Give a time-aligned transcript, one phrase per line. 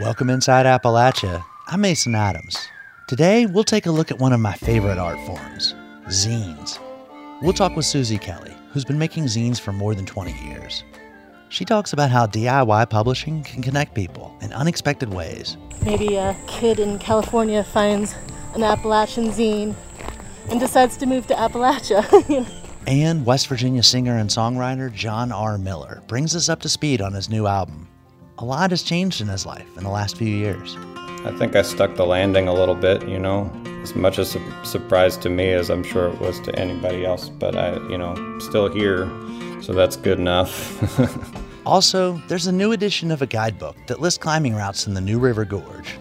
[0.00, 1.44] Welcome inside Appalachia.
[1.66, 2.56] I'm Mason Adams.
[3.06, 5.74] Today, we'll take a look at one of my favorite art forms
[6.06, 6.78] zines.
[7.42, 10.84] We'll talk with Susie Kelly, who's been making zines for more than 20 years.
[11.50, 15.58] She talks about how DIY publishing can connect people in unexpected ways.
[15.84, 18.14] Maybe a kid in California finds
[18.54, 19.74] an Appalachian zine
[20.48, 22.48] and decides to move to Appalachia.
[22.86, 25.58] and West Virginia singer and songwriter John R.
[25.58, 27.89] Miller brings us up to speed on his new album.
[28.40, 30.74] A lot has changed in his life in the last few years.
[31.26, 34.64] I think I stuck the landing a little bit, you know, as much as a
[34.64, 38.38] surprise to me as I'm sure it was to anybody else, but I, you know,
[38.38, 39.04] still here,
[39.60, 40.82] so that's good enough.
[41.66, 45.18] also, there's a new edition of a guidebook that lists climbing routes in the New
[45.18, 45.98] River Gorge.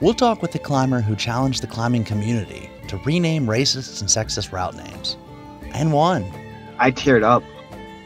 [0.00, 4.50] We'll talk with the climber who challenged the climbing community to rename racist and sexist
[4.50, 5.16] route names.
[5.72, 6.24] And won.
[6.80, 7.44] I teared up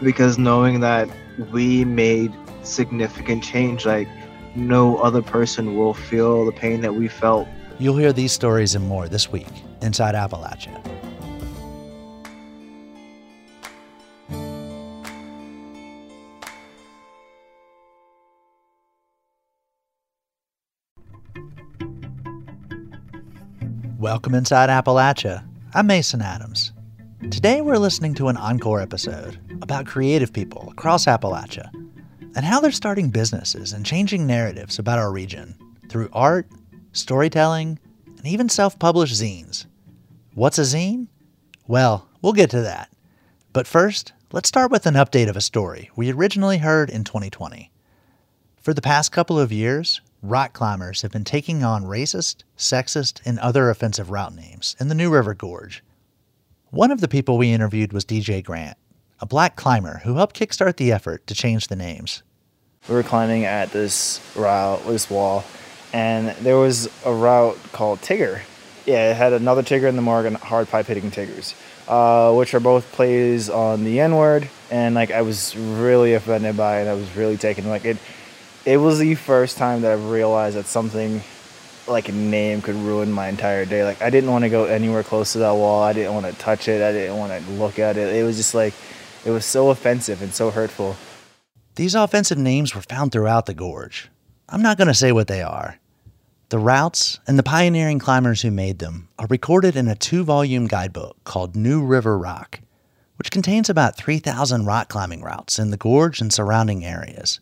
[0.02, 1.08] because knowing that
[1.50, 2.30] we made
[2.62, 4.08] significant change, like
[4.54, 7.48] no other person will feel the pain that we felt.
[7.78, 9.46] You'll hear these stories and more this week
[9.80, 10.76] inside Appalachia.
[23.98, 25.44] Welcome inside Appalachia.
[25.74, 26.72] I'm Mason Adams.
[27.30, 31.70] Today we're listening to an encore episode about creative people across Appalachia
[32.34, 35.54] and how they're starting businesses and changing narratives about our region
[35.88, 36.46] through art,
[36.92, 39.66] storytelling, and even self published zines.
[40.34, 41.08] What's a zine?
[41.66, 42.90] Well, we'll get to that.
[43.52, 47.70] But first, let's start with an update of a story we originally heard in 2020.
[48.60, 53.38] For the past couple of years, rock climbers have been taking on racist, sexist, and
[53.38, 55.82] other offensive route names in the New River Gorge.
[56.70, 58.76] One of the people we interviewed was DJ Grant,
[59.20, 62.22] a black climber who helped kickstart the effort to change the names.
[62.88, 65.44] We were climbing at this route, this wall,
[65.92, 68.40] and there was a route called Tigger.
[68.86, 71.54] Yeah, it had another Tigger in the Morgan hard pipe hitting Tiggers,
[71.86, 76.56] uh, which are both plays on the N word, and like I was really offended
[76.56, 76.88] by it.
[76.88, 77.98] I was really taken like it
[78.64, 81.22] it was the first time that I've realized that something
[81.86, 83.84] like a name could ruin my entire day.
[83.84, 85.82] Like I didn't want to go anywhere close to that wall.
[85.82, 86.82] I didn't want to touch it.
[86.82, 88.14] I didn't want to look at it.
[88.14, 88.72] It was just like
[89.24, 90.96] it was so offensive and so hurtful.
[91.76, 94.10] These offensive names were found throughout the gorge.
[94.48, 95.78] I'm not going to say what they are.
[96.48, 100.66] The routes and the pioneering climbers who made them are recorded in a two volume
[100.66, 102.60] guidebook called New River Rock,
[103.16, 107.38] which contains about 3,000 rock climbing routes in the gorge and surrounding areas.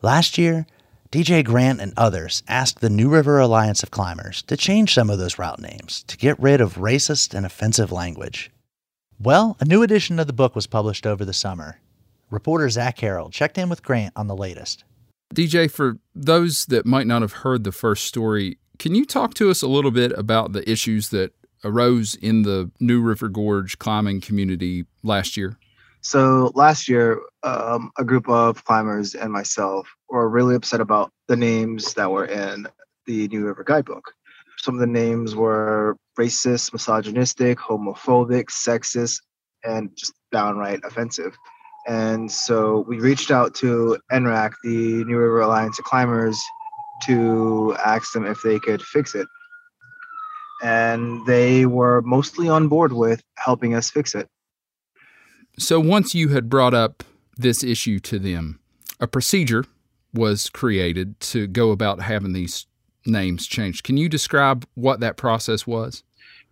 [0.00, 0.66] Last year,
[1.12, 5.18] DJ Grant and others asked the New River Alliance of Climbers to change some of
[5.18, 8.50] those route names to get rid of racist and offensive language.
[9.18, 11.80] Well, a new edition of the book was published over the summer.
[12.30, 14.84] Reporter Zach Harold checked in with Grant on the latest.
[15.34, 19.50] DJ, for those that might not have heard the first story, can you talk to
[19.50, 21.32] us a little bit about the issues that
[21.64, 25.56] arose in the New River Gorge climbing community last year?
[26.02, 31.36] So last year, um, a group of climbers and myself were really upset about the
[31.36, 32.66] names that were in
[33.06, 34.12] the New River Guidebook.
[34.58, 39.20] Some of the names were racist, misogynistic, homophobic, sexist,
[39.64, 41.36] and just downright offensive.
[41.86, 46.40] And so we reached out to NRAC, the New River Alliance of Climbers,
[47.04, 49.28] to ask them if they could fix it.
[50.62, 54.26] And they were mostly on board with helping us fix it.
[55.58, 57.04] So once you had brought up
[57.36, 58.58] this issue to them,
[58.98, 59.64] a procedure
[60.12, 62.66] was created to go about having these
[63.04, 63.84] names changed.
[63.84, 66.02] Can you describe what that process was?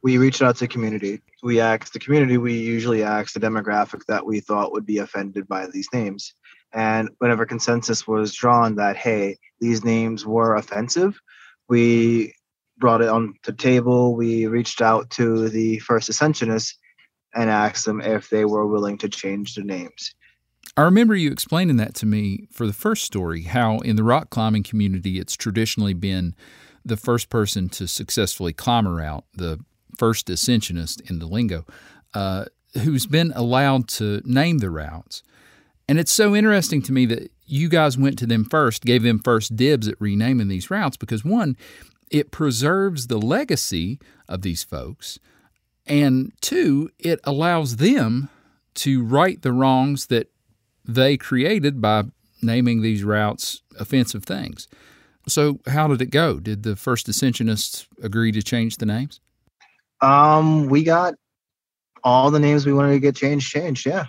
[0.04, 1.22] We reached out to the community.
[1.42, 5.48] We asked the community, we usually asked the demographic that we thought would be offended
[5.48, 6.34] by these names.
[6.74, 11.18] And whenever consensus was drawn that, hey, these names were offensive,
[11.70, 12.34] we
[12.76, 14.14] brought it on the table.
[14.14, 16.74] We reached out to the first ascensionists
[17.34, 20.14] and asked them if they were willing to change the names.
[20.76, 24.28] I remember you explaining that to me for the first story how in the rock
[24.28, 26.34] climbing community it's traditionally been
[26.84, 29.60] the first person to successfully climb a route, the
[29.98, 31.64] first ascensionist in the lingo,
[32.14, 32.46] uh,
[32.82, 35.22] who's been allowed to name the routes.
[35.88, 39.18] And it's so interesting to me that you guys went to them first, gave them
[39.18, 41.56] first dibs at renaming these routes because one,
[42.10, 43.98] it preserves the legacy
[44.28, 45.18] of these folks,
[45.86, 48.30] and two, it allows them
[48.74, 50.30] to right the wrongs that
[50.84, 52.04] they created by
[52.42, 54.68] naming these routes offensive things.
[55.26, 56.38] So, how did it go?
[56.38, 59.20] Did the first ascensionists agree to change the names?
[60.04, 61.14] Um, we got
[62.02, 63.50] all the names we wanted to get changed.
[63.50, 64.06] Changed, yeah.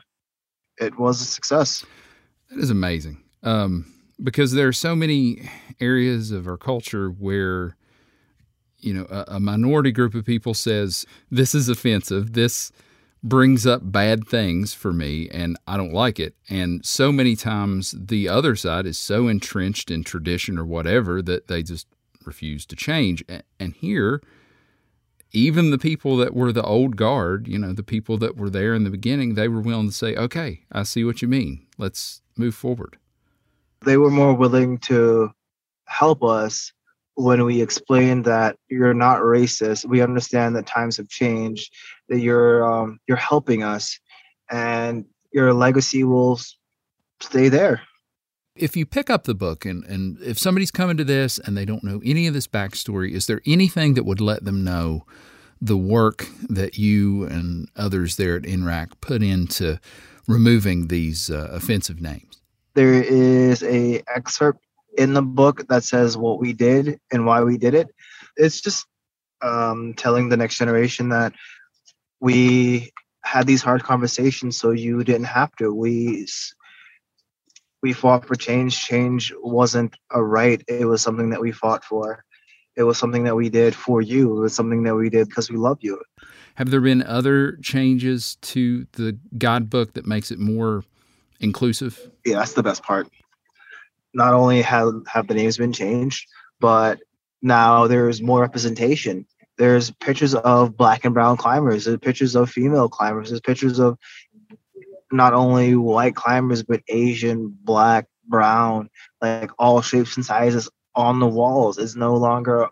[0.78, 1.86] It was a success.
[2.50, 3.24] That is amazing.
[3.44, 5.50] Um, because there are so many
[5.80, 7.78] areas of our culture where
[8.80, 12.72] you know a, a minority group of people says this is offensive, this
[13.24, 16.36] brings up bad things for me and I don't like it.
[16.48, 21.48] And so many times the other side is so entrenched in tradition or whatever that
[21.48, 21.88] they just
[22.24, 23.24] refuse to change.
[23.60, 24.22] And here,
[25.32, 28.74] even the people that were the old guard, you know, the people that were there
[28.74, 31.66] in the beginning, they were willing to say, okay, I see what you mean.
[31.78, 32.98] Let's move forward.
[33.84, 35.32] They were more willing to
[35.86, 36.72] help us
[37.16, 41.74] when we explained that you're not racist, we understand that times have changed,
[42.10, 44.00] that you're um, you're helping us,
[44.52, 46.40] and your legacy will
[47.22, 47.82] stay there.
[48.56, 51.66] If you pick up the book and, and if somebody's coming to this and they
[51.66, 55.06] don't know any of this backstory, is there anything that would let them know
[55.62, 59.78] the work that you and others there at NRAC put into
[60.26, 62.42] removing these uh, offensive names?
[62.76, 64.60] There is a excerpt
[64.98, 67.88] in the book that says what we did and why we did it.
[68.38, 68.86] It's just
[69.42, 71.34] um, telling the next generation that
[72.22, 72.94] we
[73.26, 75.74] had these hard conversations so you didn't have to.
[75.74, 76.28] We
[77.86, 78.82] we fought for change.
[78.82, 80.62] Change wasn't a right.
[80.68, 82.26] It was something that we fought for.
[82.76, 84.38] It was something that we did for you.
[84.38, 86.02] It was something that we did because we love you.
[86.56, 90.84] Have there been other changes to the guidebook that makes it more
[91.40, 92.12] inclusive?
[92.26, 93.08] Yeah, that's the best part
[94.16, 96.28] not only have have the names been changed,
[96.60, 97.00] but
[97.42, 99.28] now there's more representation.
[99.58, 101.86] There's pictures of black and brown climbers.
[101.86, 103.30] There's pictures of female climbers.
[103.30, 103.98] There's pictures of
[105.12, 108.90] not only white climbers but Asian, black, brown,
[109.22, 111.78] like all shapes and sizes on the walls.
[111.78, 112.68] It's no longer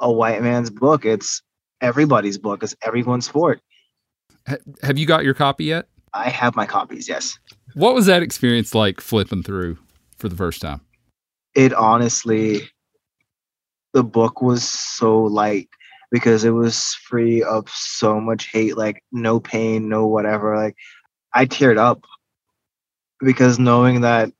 [0.00, 1.04] a white man's book.
[1.04, 1.42] It's
[1.80, 2.62] everybody's book.
[2.62, 3.60] It's everyone's sport.
[4.82, 5.88] Have you got your copy yet?
[6.12, 7.08] I have my copies.
[7.08, 7.38] Yes.
[7.74, 9.78] What was that experience like flipping through?
[10.24, 10.80] for the first time?
[11.54, 12.62] It honestly,
[13.92, 15.68] the book was so light
[16.10, 20.56] because it was free of so much hate, like no pain, no whatever.
[20.56, 20.76] Like
[21.34, 22.04] I teared up
[23.20, 24.32] because knowing that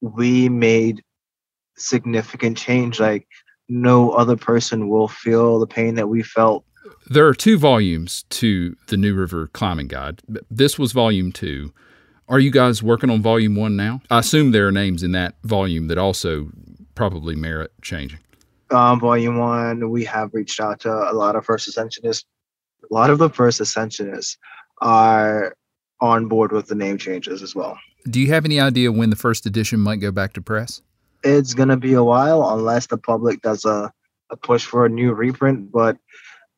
[0.00, 1.02] we made
[1.76, 3.26] significant change, like
[3.68, 6.64] no other person will feel the pain that we felt.
[7.08, 10.20] There are two volumes to the New River Climbing Guide.
[10.50, 11.72] This was volume two.
[12.28, 14.02] Are you guys working on volume one now?
[14.10, 16.48] I assume there are names in that volume that also
[16.94, 18.18] probably merit changing.
[18.70, 22.24] Um, volume one, we have reached out to a lot of first ascensionists.
[22.88, 24.36] A lot of the first ascensionists
[24.80, 25.54] are
[26.00, 27.78] on board with the name changes as well.
[28.08, 30.82] Do you have any idea when the first edition might go back to press?
[31.24, 33.92] It's going to be a while unless the public does a,
[34.30, 35.96] a push for a new reprint, but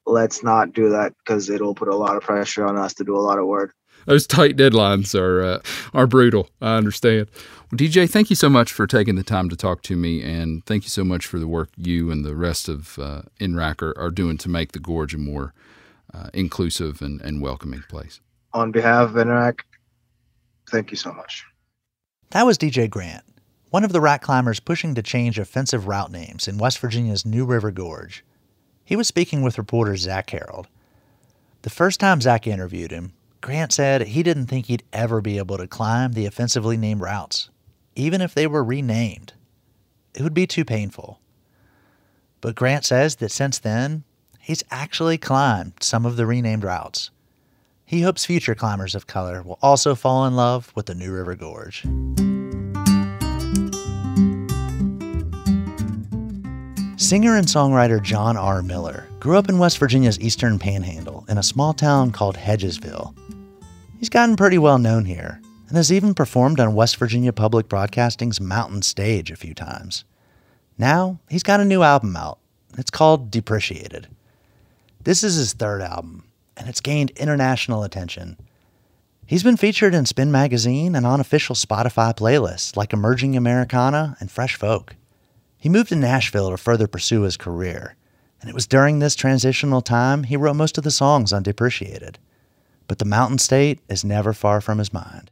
[0.06, 3.16] let's not do that because it'll put a lot of pressure on us to do
[3.16, 3.74] a lot of work
[4.08, 5.60] those tight deadlines are uh,
[5.92, 6.48] are brutal.
[6.60, 7.28] I understand.
[7.70, 10.64] Well, DJ, thank you so much for taking the time to talk to me, and
[10.64, 13.98] thank you so much for the work you and the rest of uh, NRAC are,
[13.98, 15.52] are doing to make the gorge a more
[16.14, 18.20] uh, inclusive and, and welcoming place.
[18.54, 19.60] On behalf of NRAC,
[20.70, 21.44] thank you so much.
[22.30, 23.24] That was DJ Grant,
[23.70, 27.44] one of the rack climbers pushing to change offensive route names in West Virginia's New
[27.44, 28.24] River Gorge.
[28.84, 30.68] He was speaking with reporter Zach Harold.
[31.62, 35.58] The first time Zach interviewed him, Grant said he didn't think he'd ever be able
[35.58, 37.50] to climb the offensively named routes,
[37.94, 39.34] even if they were renamed.
[40.14, 41.20] It would be too painful.
[42.40, 44.04] But Grant says that since then,
[44.40, 47.10] he's actually climbed some of the renamed routes.
[47.88, 51.34] He hopes future climbers of color will also fall in love with the New River
[51.34, 51.84] Gorge.
[57.00, 58.62] Singer and songwriter John R.
[58.62, 63.16] Miller grew up in West Virginia's eastern panhandle in a small town called Hedgesville.
[63.98, 68.38] He's gotten pretty well known here and has even performed on West Virginia Public Broadcasting's
[68.38, 70.04] Mountain Stage a few times.
[70.76, 72.38] Now, he's got a new album out.
[72.76, 74.08] It's called Depreciated.
[75.04, 76.27] This is his third album,
[76.58, 78.36] and it's gained international attention.
[79.24, 84.30] He's been featured in Spin Magazine and on official Spotify playlists like Emerging Americana and
[84.30, 84.96] Fresh Folk.
[85.56, 87.96] He moved to Nashville to further pursue his career,
[88.40, 92.18] and it was during this transitional time he wrote most of the songs on Depreciated
[92.88, 95.30] but the mountain state is never far from his mind.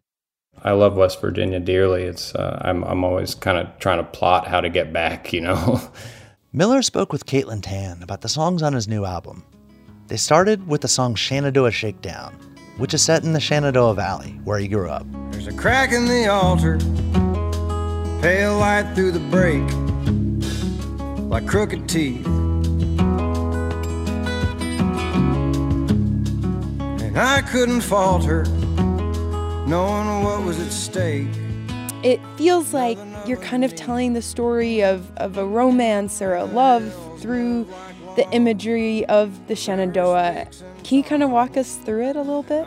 [0.63, 2.05] I love West Virginia dearly.
[2.05, 5.41] It's uh, I'm I'm always kind of trying to plot how to get back, you
[5.41, 5.81] know.
[6.53, 9.45] Miller spoke with Caitlin Tan about the songs on his new album.
[10.09, 12.33] They started with the song Shenandoah Shakedown,
[12.77, 15.05] which is set in the Shenandoah Valley, where he grew up.
[15.33, 16.79] There's a crack in the altar,
[18.23, 19.65] pale light through the break,
[21.29, 22.25] like crooked teeth.
[27.03, 28.45] And I couldn't falter,
[29.67, 31.27] knowing what was at stake.
[32.05, 32.97] It feels like
[33.27, 37.67] you're kind of telling the story of, of a romance or a love through
[38.17, 40.49] the imagery of the Shenandoah.
[40.83, 42.67] Can you kind of walk us through it a little bit?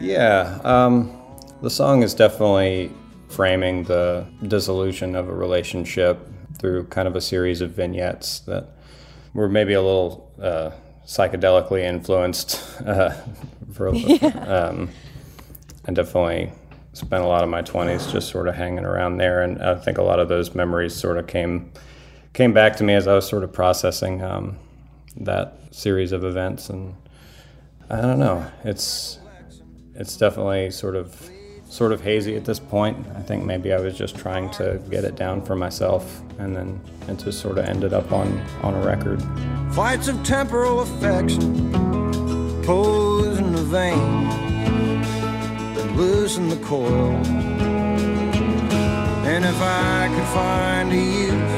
[0.00, 1.18] Yeah, um,
[1.62, 2.92] the song is definitely
[3.28, 6.18] framing the dissolution of a relationship
[6.58, 8.68] through kind of a series of vignettes that
[9.34, 10.70] were maybe a little uh,
[11.06, 12.64] psychedelically influenced.
[12.86, 13.12] Uh,
[13.72, 14.26] for, yeah.
[14.26, 14.88] um,
[15.86, 16.52] I definitely
[16.92, 19.98] spent a lot of my 20s just sort of hanging around there, and I think
[19.98, 21.72] a lot of those memories sort of came
[22.32, 24.56] came back to me as I was sort of processing um,
[25.16, 26.94] that series of events, and
[27.90, 29.18] I don't know, it's
[29.94, 31.30] it's definitely sort of
[31.68, 33.06] sort of hazy at this point.
[33.16, 36.80] I think maybe I was just trying to get it down for myself, and then
[37.08, 39.22] it just sort of ended up on on a record.
[39.72, 41.70] Flights of temporal affection,
[42.62, 43.98] pose in the vein,
[45.78, 47.16] and loosen the coil.
[49.26, 51.57] And if I could find a use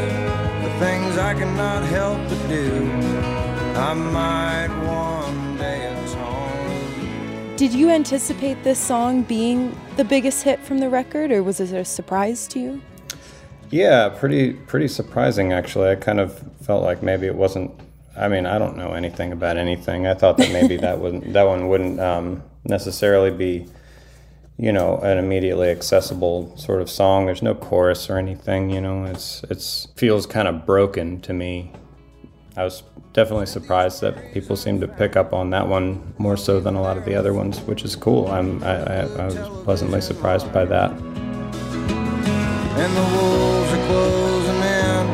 [0.80, 2.90] things I cannot help but do,
[3.76, 7.56] I might one day atone.
[7.56, 11.70] Did you anticipate this song being the biggest hit from the record, or was it
[11.74, 12.80] a surprise to you?
[13.68, 15.90] Yeah, pretty pretty surprising actually.
[15.90, 17.70] I kind of felt like maybe it wasn't.
[18.16, 20.06] I mean, I don't know anything about anything.
[20.06, 23.66] I thought that maybe that wouldn't that one wouldn't um, necessarily be,
[24.60, 27.24] you know, an immediately accessible sort of song.
[27.24, 28.68] There's no chorus or anything.
[28.68, 31.72] You know, it's it's feels kind of broken to me.
[32.58, 32.82] I was
[33.14, 36.82] definitely surprised that people seem to pick up on that one more so than a
[36.82, 38.28] lot of the other ones, which is cool.
[38.28, 40.90] I'm, I, I, I was pleasantly surprised by that.
[40.90, 45.06] And the wolves are closing in,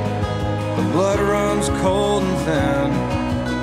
[0.76, 2.90] the blood runs cold and thin,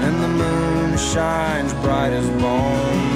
[0.08, 3.13] and the moon shines bright as bone.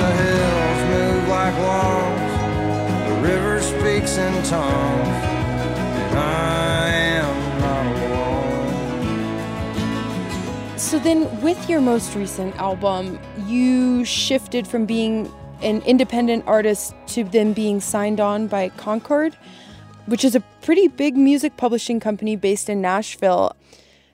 [0.00, 5.08] The hills move like lawns, the river speaks in tongues,
[6.04, 7.40] and I am
[10.90, 15.30] So then, with your most recent album, you shifted from being
[15.62, 19.36] an independent artist to then being signed on by Concord,
[20.06, 23.54] which is a pretty big music publishing company based in Nashville.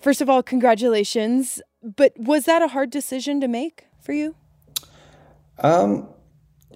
[0.01, 1.63] First of all, congratulations.
[1.83, 4.35] But was that a hard decision to make for you?
[5.59, 6.09] Um,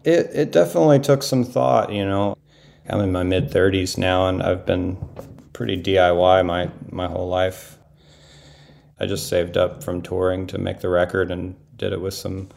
[0.05, 1.93] it it definitely took some thought.
[1.93, 2.37] You know,
[2.89, 4.97] I'm in my mid 30s now, and I've been
[5.53, 7.79] pretty DIY my my whole life.
[8.99, 12.49] I just saved up from touring to make the record and did it with some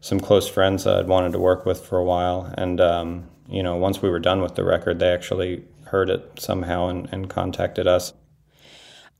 [0.00, 2.52] some close friends that I'd wanted to work with for a while.
[2.56, 6.38] And um, you know, once we were done with the record, they actually heard it
[6.38, 8.12] somehow and, and contacted us.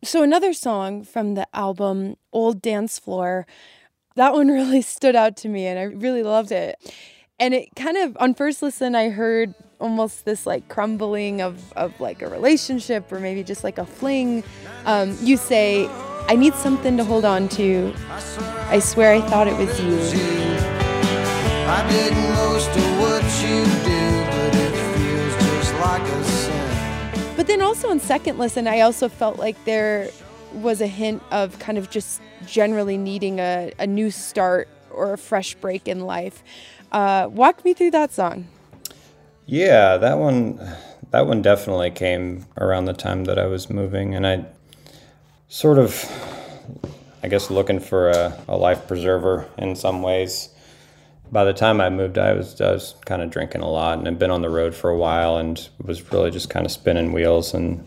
[0.04, 3.46] So another song from the album, Old Dance Floor,
[4.16, 6.76] that one really stood out to me and I really loved it.
[7.38, 11.98] And it kind of on first listen I heard almost this like crumbling of, of
[12.00, 14.42] like a relationship or maybe just like a fling.
[14.86, 15.86] Um, you say
[16.28, 17.94] I need something to hold on to.
[18.68, 19.96] I swear I thought it was you.
[21.68, 27.34] I did most of what you do, but it feels just like a sin.
[27.36, 30.08] But then also on second listen, I also felt like there
[30.54, 35.18] was a hint of kind of just generally needing a, a new start or a
[35.18, 36.42] fresh break in life.
[36.92, 38.46] Uh, walk me through that song.
[39.46, 40.60] Yeah, that one
[41.10, 44.44] that one definitely came around the time that I was moving and I
[45.48, 46.04] sort of,
[47.22, 50.50] I guess, looking for a, a life preserver in some ways.
[51.30, 54.06] By the time I moved, I was I was kind of drinking a lot and
[54.06, 57.12] had been on the road for a while and was really just kind of spinning
[57.12, 57.86] wheels and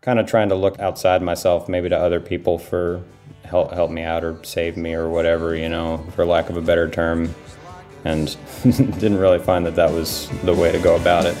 [0.00, 3.02] kind of trying to look outside myself, maybe to other people for
[3.44, 6.62] help help me out or save me or whatever, you know, for lack of a
[6.62, 7.34] better term.
[8.04, 11.36] And didn't really find that that was the way to go about it.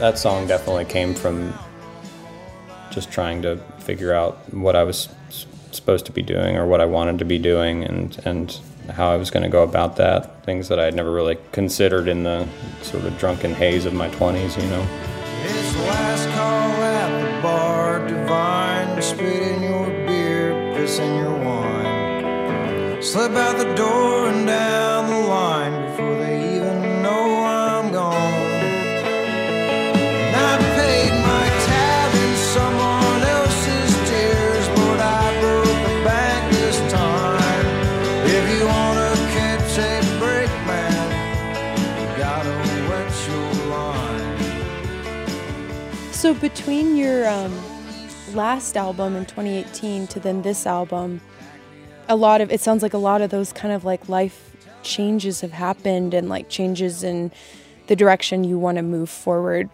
[0.00, 1.52] that song definitely came from
[2.90, 5.08] just trying to figure out what I was
[5.76, 8.58] supposed to be doing or what I wanted to be doing and and
[8.90, 10.44] how I was going to go about that.
[10.44, 12.48] Things that I had never really considered in the
[12.82, 14.86] sort of drunken haze of my 20s, you know.
[15.42, 18.60] It's last call at the bar, divine.
[19.00, 20.50] Your beer,
[20.98, 23.02] your wine.
[23.02, 25.89] Slip out the door and down the line
[46.20, 47.58] So between your um,
[48.34, 51.22] last album in 2018 to then this album,
[52.10, 55.40] a lot of it sounds like a lot of those kind of like life changes
[55.40, 57.32] have happened and like changes in
[57.86, 59.70] the direction you want to move forward.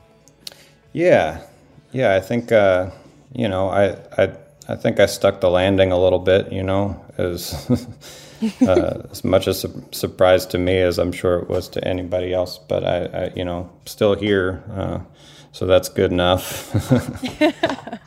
[0.93, 1.43] Yeah,
[1.91, 2.15] yeah.
[2.15, 2.91] I think uh,
[3.35, 4.33] you know, I I
[4.69, 6.53] I think I stuck the landing a little bit.
[6.53, 7.69] You know, as
[8.63, 12.33] uh, as much a su- surprise to me as I'm sure it was to anybody
[12.33, 12.57] else.
[12.57, 15.01] But I, I you know, still here, uh,
[15.57, 16.73] so that's good enough.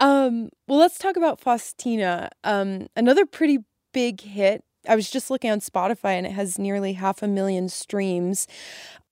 [0.00, 2.30] Um, well, let's talk about Faustina.
[2.44, 3.58] Um, another pretty
[3.92, 4.62] big hit.
[4.88, 8.46] I was just looking on Spotify and it has nearly half a million streams.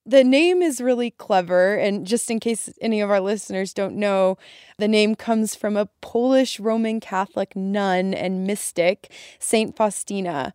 [0.05, 1.75] The name is really clever.
[1.75, 4.37] And just in case any of our listeners don't know,
[4.77, 10.53] the name comes from a Polish Roman Catholic nun and mystic, Saint Faustina.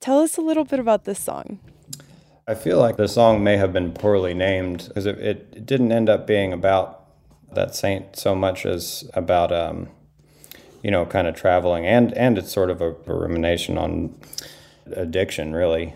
[0.00, 1.60] Tell us a little bit about this song.
[2.46, 6.10] I feel like the song may have been poorly named because it, it didn't end
[6.10, 7.00] up being about
[7.54, 9.88] that saint so much as about um,
[10.82, 14.14] you know kind of traveling and and it's sort of a, a rumination on
[14.94, 15.94] addiction really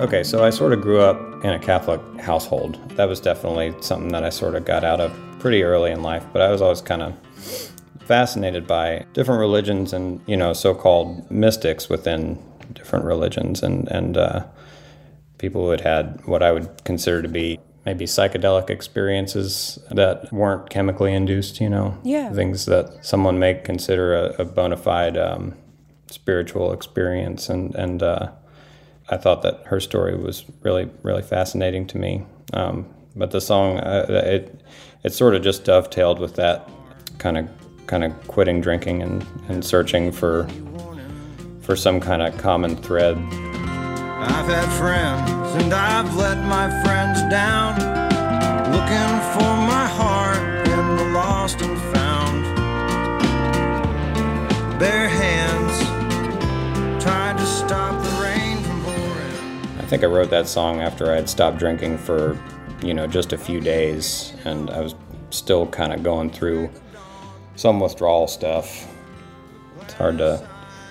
[0.00, 2.78] Okay, so I sort of grew up in a Catholic household.
[2.90, 6.24] That was definitely something that I sort of got out of pretty early in life,
[6.32, 7.14] but I was always kind of
[8.00, 12.42] fascinated by different religions and you know so-called mystics within
[12.72, 14.44] different religions and and uh,
[15.38, 20.68] people who had had what I would consider to be maybe psychedelic experiences that weren't
[20.70, 21.60] chemically induced.
[21.60, 22.32] You know, Yeah.
[22.32, 25.54] things that someone may consider a, a bona fide um,
[26.10, 28.30] spiritual experience and and uh,
[29.10, 32.24] I thought that her story was really really fascinating to me.
[32.52, 32.86] Um,
[33.18, 34.60] but the song uh, it
[35.04, 36.68] it sort of just dovetailed with that
[37.18, 37.48] kind of
[37.86, 40.48] kind of quitting drinking and, and searching for
[41.60, 43.16] for some kind of common thread.
[43.16, 47.74] I've had friends and I've let my friends down,
[48.72, 52.44] looking for my heart in the lost and found.
[54.78, 55.82] Bare hands
[57.02, 59.78] tried to stop the rain from pouring.
[59.78, 62.38] I think I wrote that song after I had stopped drinking for,
[62.82, 64.94] you know, just a few days, and I was
[65.30, 66.70] still kind of going through
[67.56, 68.86] some withdrawal stuff.
[69.82, 70.46] It's hard to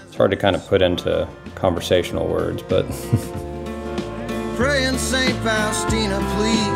[0.05, 2.85] it's hard to kind of put into conversational words, but
[4.55, 5.35] Praying St.
[5.43, 6.67] Faustina, please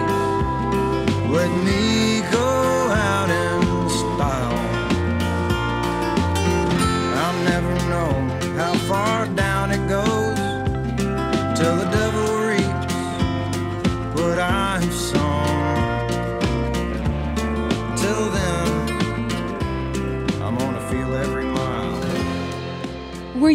[1.32, 2.11] let me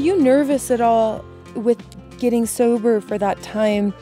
[0.06, 1.82] you nervous at all with
[2.18, 3.92] getting sober for that time?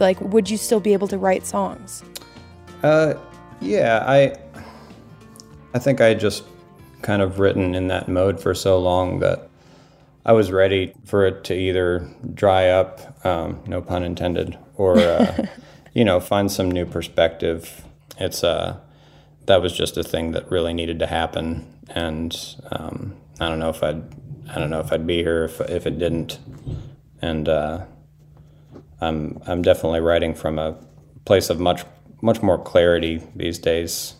[0.00, 2.02] Like, would you still be able to write songs?
[2.82, 3.14] Uh,
[3.60, 4.36] yeah, I
[5.74, 6.44] I think I just
[7.02, 9.48] kind of written in that mode for so long that
[10.24, 15.46] I was ready for it to either dry up, um, no pun intended, or uh,
[15.92, 17.84] you know, find some new perspective.
[18.18, 18.78] It's uh,
[19.46, 22.34] that was just a thing that really needed to happen, and
[22.70, 24.21] um, I don't know if I'd
[24.54, 26.38] I don't know if I'd be here if if it didn't,
[27.20, 27.84] and uh,
[29.00, 30.76] I'm I'm definitely writing from a
[31.24, 31.84] place of much
[32.20, 34.14] much more clarity these days.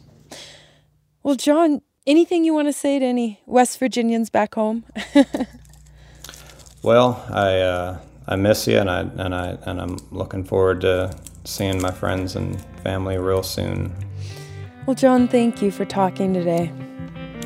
[1.22, 4.84] Well, John, anything you want to say to any West Virginians back home?
[6.82, 11.16] Well, I uh, I miss you, and I and I and I'm looking forward to
[11.44, 13.94] seeing my friends and family real soon.
[14.86, 16.72] well, John, thank you for talking today.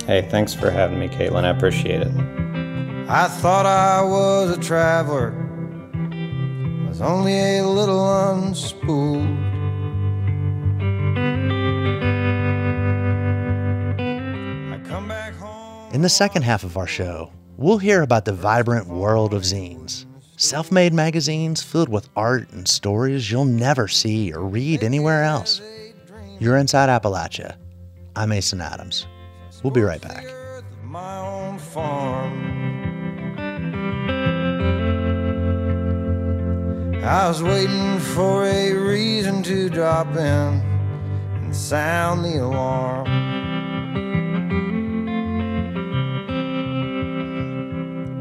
[0.06, 1.44] Hey, thanks for having me, Caitlin.
[1.44, 2.45] I appreciate it.
[3.08, 5.30] I thought I was a traveler,
[6.88, 9.44] was only a little unspooled.
[14.74, 15.94] I come back home.
[15.94, 20.04] In the second half of our show, we'll hear about the vibrant world of zines.
[20.36, 25.62] Self made magazines filled with art and stories you'll never see or read anywhere else.
[26.40, 27.54] You're inside Appalachia.
[28.16, 29.06] I'm Mason Adams.
[29.62, 30.26] We'll be right back.
[37.06, 40.60] I was waiting for a reason to drop in
[41.36, 43.06] and sound the alarm.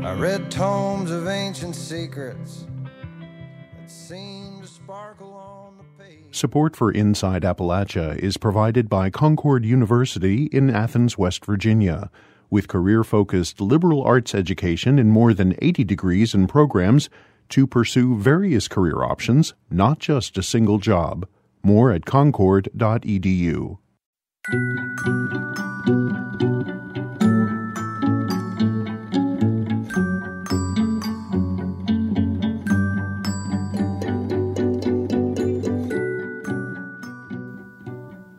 [0.06, 2.67] I read tomes of ancient secrets
[3.76, 6.26] that seemed to sparkle on the page.
[6.30, 12.12] Support for Inside Appalachia is provided by Concord University in Athens, West Virginia,
[12.52, 17.10] with career focused liberal arts education in more than 80 degrees and programs
[17.49, 21.27] to pursue various career options, not just a single job.
[21.63, 23.77] More at concord.edu.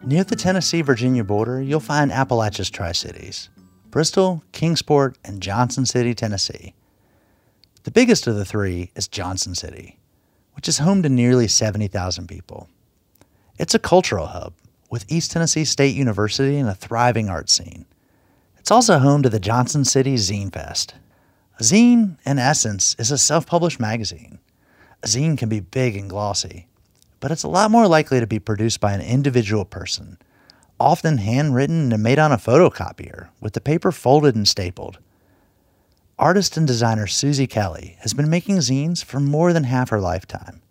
[0.07, 3.51] Near the Tennessee Virginia border, you'll find Appalachia's Tri Cities
[3.91, 6.75] Bristol, Kingsport, and Johnson City, Tennessee.
[7.87, 10.01] The biggest of the three is Johnson City,
[10.55, 12.69] which is home to nearly 70,000 people.
[13.61, 14.55] It's a cultural hub
[14.91, 17.87] with East Tennessee State University and a thriving art scene.
[18.59, 20.97] It's also home to the Johnson City Zine Fest.
[21.61, 24.41] A zine, in essence, is a self published magazine.
[25.05, 26.67] A zine can be big and glossy,
[27.21, 30.19] but it's a lot more likely to be produced by an individual person,
[30.81, 34.99] often handwritten and made on a photocopier, with the paper folded and stapled.
[36.19, 40.63] Artist and designer Susie Kelly has been making zines for more than half her lifetime.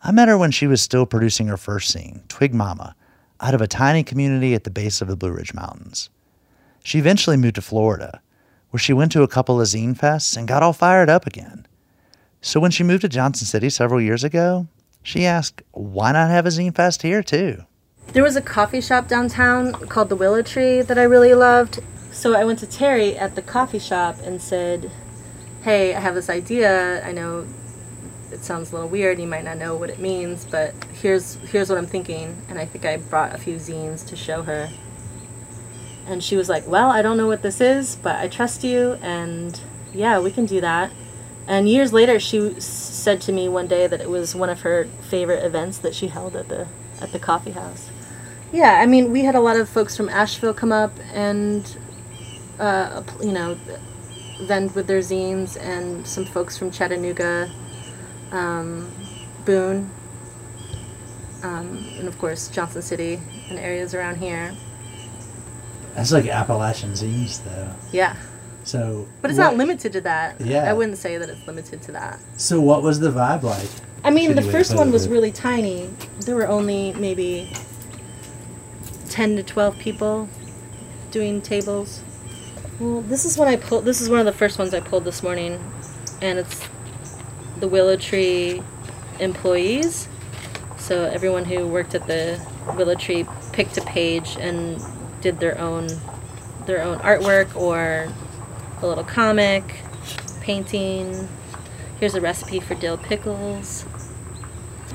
[0.00, 2.94] I met her when she was still producing her first zine, Twig Mama,
[3.40, 6.08] out of a tiny community at the base of the Blue Ridge Mountains.
[6.84, 8.22] She eventually moved to Florida,
[8.70, 11.66] where she went to a couple of zine fests and got all fired up again.
[12.40, 14.68] So when she moved to Johnson City several years ago,
[15.02, 17.64] she asked, why not have a zine fest here too?
[18.12, 21.80] There was a coffee shop downtown called the Willow Tree that I really loved.
[22.20, 24.90] So I went to Terry at the coffee shop and said,
[25.62, 27.02] Hey, I have this idea.
[27.02, 27.46] I know
[28.30, 31.70] it sounds a little weird, you might not know what it means, but here's here's
[31.70, 32.36] what I'm thinking.
[32.50, 34.68] And I think I brought a few zines to show her.
[36.06, 38.98] And she was like, Well, I don't know what this is, but I trust you
[39.00, 39.58] and
[39.94, 40.92] yeah, we can do that.
[41.46, 44.84] And years later, she said to me one day that it was one of her
[45.08, 46.68] favorite events that she held at the
[47.00, 47.88] at the coffee house.
[48.52, 51.78] Yeah, I mean, we had a lot of folks from Asheville come up and,
[52.60, 53.56] uh, you know,
[54.42, 57.50] vend with their zines, and some folks from Chattanooga,
[58.30, 58.90] um,
[59.44, 59.90] Boone,
[61.42, 64.54] um, and of course Johnson City and areas around here.
[65.94, 67.70] That's like Appalachian zines, though.
[67.92, 68.14] Yeah.
[68.62, 70.40] So, But it's what- not limited to that.
[70.40, 70.70] Yeah.
[70.70, 72.20] I wouldn't say that it's limited to that.
[72.36, 73.68] So, what was the vibe like?
[74.04, 75.90] I mean, the Shitty way to first one was really tiny.
[76.20, 77.52] There were only maybe
[79.08, 80.28] 10 to 12 people
[81.10, 82.00] doing tables.
[82.80, 85.04] Well, this is when I pulled, this is one of the first ones I pulled
[85.04, 85.62] this morning,
[86.22, 86.66] and it's
[87.58, 88.62] the Willow Tree
[89.18, 90.08] employees.
[90.78, 92.40] So everyone who worked at the
[92.78, 94.80] Willow Tree picked a page and
[95.20, 95.88] did their own
[96.64, 98.10] their own artwork or
[98.80, 99.82] a little comic,
[100.40, 101.28] painting.
[101.98, 103.84] Here's a recipe for dill pickles.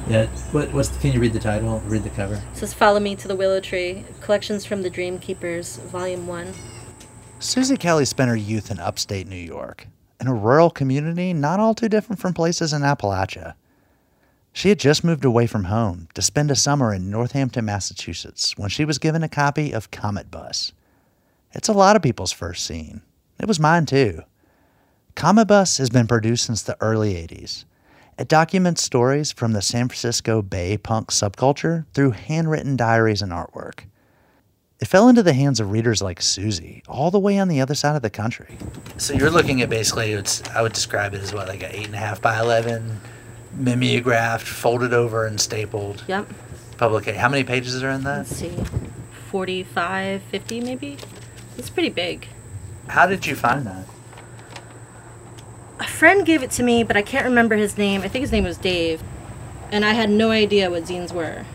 [0.07, 0.25] Yeah.
[0.51, 0.73] What?
[0.73, 0.89] What's?
[0.89, 1.81] The, can you read the title?
[1.81, 2.41] Read the cover.
[2.51, 6.51] It says Follow Me to the Willow Tree, Collections from the Dream Keepers, Volume 1.
[7.39, 9.87] Susie Kelly spent her youth in upstate New York,
[10.21, 13.55] in a rural community not all too different from places in Appalachia.
[14.53, 18.69] She had just moved away from home to spend a summer in Northampton, Massachusetts, when
[18.69, 20.71] she was given a copy of Cometbus.
[21.51, 23.01] It's a lot of people's first scene.
[23.37, 24.21] It was mine too.
[25.15, 27.65] Cometbus has been produced since the early 80s.
[28.17, 33.81] It documents stories from the San Francisco Bay punk subculture through handwritten diaries and artwork.
[34.79, 37.75] It fell into the hands of readers like Susie, all the way on the other
[37.75, 38.57] side of the country.
[38.97, 41.85] So you're looking at basically, it's, I would describe it as what, like an eight
[41.85, 42.99] and a half by eleven,
[43.53, 46.03] mimeographed, folded over, and stapled.
[46.07, 46.27] Yep.
[46.77, 47.19] Publication.
[47.21, 48.17] How many pages are in that?
[48.17, 48.53] Let's see.
[49.31, 50.97] 45, 50 maybe?
[51.57, 52.27] It's pretty big.
[52.87, 53.85] How did you find that?
[55.79, 58.01] A friend gave it to me, but I can't remember his name.
[58.01, 59.01] I think his name was Dave.
[59.71, 61.45] And I had no idea what zines were.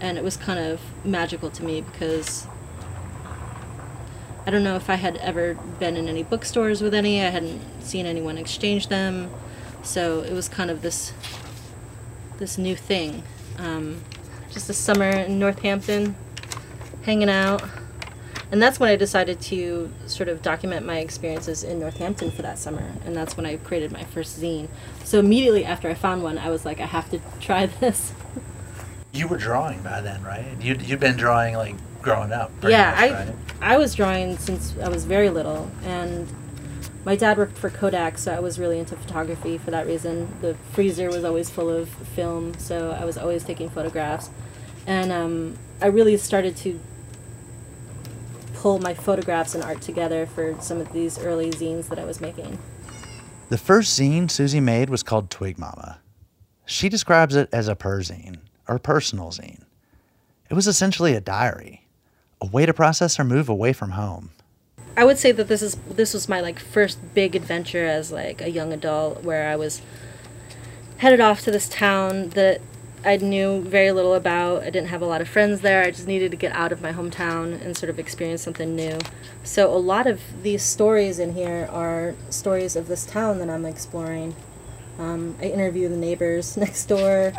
[0.00, 2.46] And it was kind of magical to me because
[4.48, 7.20] I don't know if I had ever been in any bookstores with any.
[7.20, 9.30] I hadn't seen anyone exchange them.
[9.82, 11.12] So it was kind of this
[12.38, 13.24] this new thing.
[13.58, 14.00] Um,
[14.50, 16.16] just a summer in Northampton,
[17.02, 17.62] hanging out.
[18.50, 22.58] And that's when I decided to sort of document my experiences in Northampton for that
[22.58, 22.90] summer.
[23.04, 24.68] And that's when I created my first zine.
[25.04, 28.14] So immediately after I found one, I was like, I have to try this.
[29.12, 30.46] You were drawing by then, right?
[30.58, 32.50] You you'd been drawing like growing up.
[32.62, 33.34] yeah, much, I right?
[33.60, 36.32] I was drawing since I was very little, and
[37.04, 40.28] my dad worked for Kodak, so I was really into photography for that reason.
[40.40, 44.30] The freezer was always full of film, so I was always taking photographs,
[44.86, 46.78] and um, I really started to
[48.54, 52.20] pull my photographs and art together for some of these early zines that I was
[52.20, 52.58] making.
[53.48, 56.00] The first zine Susie made was called Twig Mama.
[56.66, 59.62] She describes it as a perzine, or personal zine.
[60.50, 61.86] It was essentially a diary,
[62.40, 64.30] a way to process her move away from home.
[64.96, 68.40] I would say that this is this was my like first big adventure as like
[68.40, 69.80] a young adult where I was
[70.98, 72.60] headed off to this town that
[73.04, 74.62] I knew very little about.
[74.62, 75.84] I didn't have a lot of friends there.
[75.84, 78.98] I just needed to get out of my hometown and sort of experience something new.
[79.44, 83.64] So a lot of these stories in here are stories of this town that I'm
[83.64, 84.34] exploring.
[84.98, 87.32] Um, I interview the neighbors next door.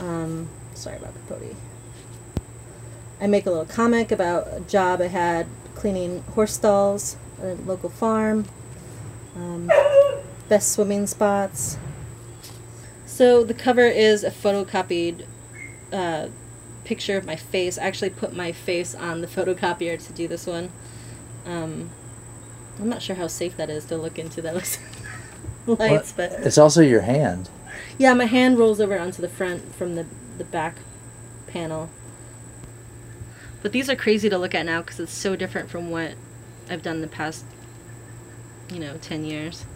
[0.00, 1.54] Um, sorry about the potty.
[3.20, 7.62] I make a little comic about a job I had cleaning horse stalls at a
[7.62, 8.46] local farm.
[9.34, 9.70] Um,
[10.48, 11.78] best swimming spots.
[13.06, 15.24] So the cover is a photocopied
[15.92, 16.28] uh,
[16.84, 17.78] picture of my face.
[17.78, 20.70] I actually put my face on the photocopier to do this one.
[21.46, 21.90] Um,
[22.78, 24.78] I'm not sure how safe that is to look into those
[25.66, 27.48] lights, but It's also your hand.
[27.98, 30.06] yeah, my hand rolls over onto the front from the
[30.38, 30.76] the back
[31.46, 31.88] panel.
[33.66, 36.12] But these are crazy to look at now because it's so different from what
[36.70, 37.44] I've done the past,
[38.72, 39.66] you know, ten years.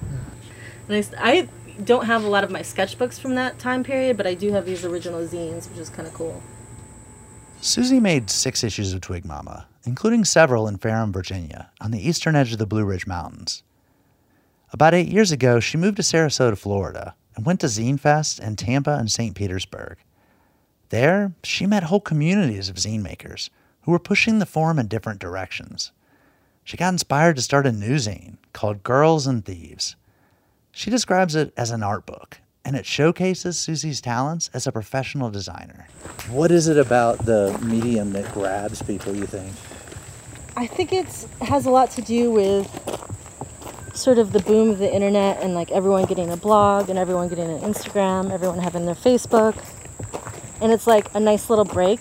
[0.88, 1.48] And I,
[1.84, 4.64] don't have a lot of my sketchbooks from that time period, but I do have
[4.64, 6.40] these original zines, which is kind of cool.
[7.60, 12.36] Susie made six issues of Twig Mama, including several in Ferrum, Virginia, on the eastern
[12.36, 13.64] edge of the Blue Ridge Mountains.
[14.72, 18.54] About eight years ago, she moved to Sarasota, Florida, and went to Zine Fest in
[18.54, 19.34] Tampa and St.
[19.34, 19.98] Petersburg.
[20.90, 23.50] There, she met whole communities of zine makers
[23.90, 25.90] who were pushing the form in different directions.
[26.62, 29.96] She got inspired to start a new zine called Girls and Thieves.
[30.70, 35.28] She describes it as an art book, and it showcases Susie's talents as a professional
[35.28, 35.88] designer.
[36.30, 39.52] What is it about the medium that grabs people, you think?
[40.56, 41.08] I think it
[41.40, 42.68] has a lot to do with
[43.92, 47.28] sort of the boom of the internet and like everyone getting a blog and everyone
[47.28, 49.56] getting an Instagram, everyone having their Facebook.
[50.60, 51.98] And it's like a nice little break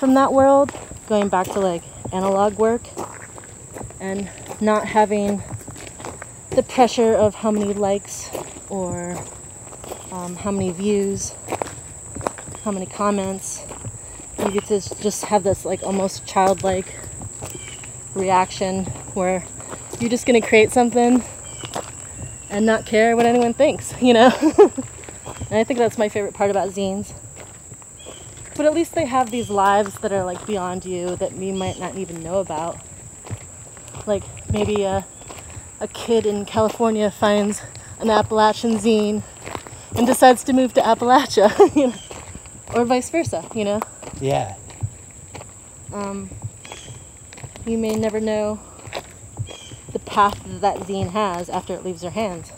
[0.00, 0.72] from that world,
[1.10, 2.80] going back to like analog work
[4.00, 5.42] and not having
[6.52, 8.30] the pressure of how many likes
[8.70, 9.22] or
[10.10, 11.34] um, how many views,
[12.64, 13.62] how many comments.
[14.38, 16.86] You get to just have this like almost childlike
[18.14, 19.44] reaction where
[20.00, 21.22] you're just gonna create something
[22.48, 24.30] and not care what anyone thinks, you know?
[24.40, 27.12] and I think that's my favorite part about zines.
[28.60, 31.80] But at least they have these lives that are like beyond you that you might
[31.80, 32.76] not even know about.
[34.06, 35.06] Like maybe a,
[35.80, 37.62] a kid in California finds
[38.00, 39.22] an Appalachian zine
[39.96, 41.94] and decides to move to Appalachia, you know?
[42.74, 43.80] or vice versa, you know?
[44.20, 44.56] Yeah.
[45.94, 46.28] um,
[47.64, 48.60] you may never know
[49.94, 52.52] the path that, that zine has after it leaves your hands.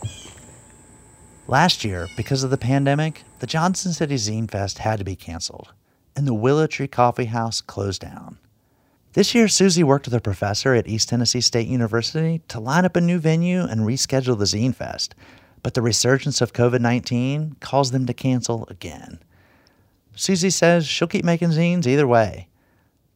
[1.47, 5.73] Last year, because of the pandemic, the Johnson City Zine Fest had to be canceled,
[6.17, 8.39] and the Willow Tree Coffee House closed down.
[9.15, 12.97] This year, Susie worked with a professor at East Tennessee State University to line up
[12.97, 15.15] a new venue and reschedule the Zine Fest,
[15.63, 19.19] but the resurgence of COVID 19 caused them to cancel again.
[20.15, 22.49] Susie says she'll keep making zines either way.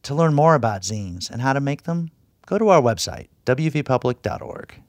[0.03, 2.11] To learn more about zines and how to make them,
[2.45, 4.81] go to our website, wvpublic.org.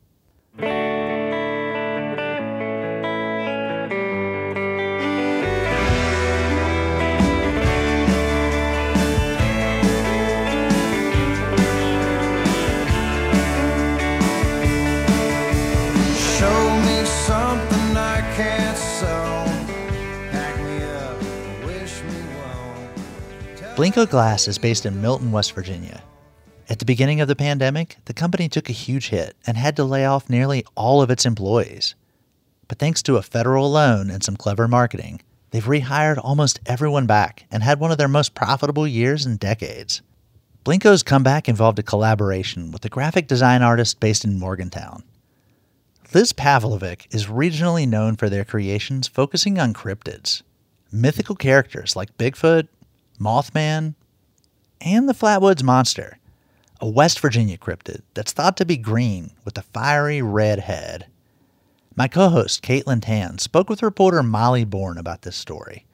[23.79, 26.03] Blenko Glass is based in Milton, West Virginia.
[26.69, 29.85] At the beginning of the pandemic, the company took a huge hit and had to
[29.85, 31.95] lay off nearly all of its employees.
[32.67, 37.47] But thanks to a federal loan and some clever marketing, they've rehired almost everyone back
[37.53, 40.03] and had one of their most profitable years in decades.
[40.65, 45.05] Blenko's comeback involved a collaboration with a graphic design artist based in Morgantown.
[46.13, 50.43] Liz Pavlovic is regionally known for their creations focusing on cryptids,
[50.91, 52.67] mythical characters like Bigfoot,
[53.19, 53.95] Mothman,
[54.81, 56.19] and the Flatwoods Monster,
[56.81, 61.07] a West Virginia cryptid that's thought to be green with a fiery red head.
[61.97, 65.85] My co host, Caitlin Tan, spoke with reporter Molly Born about this story.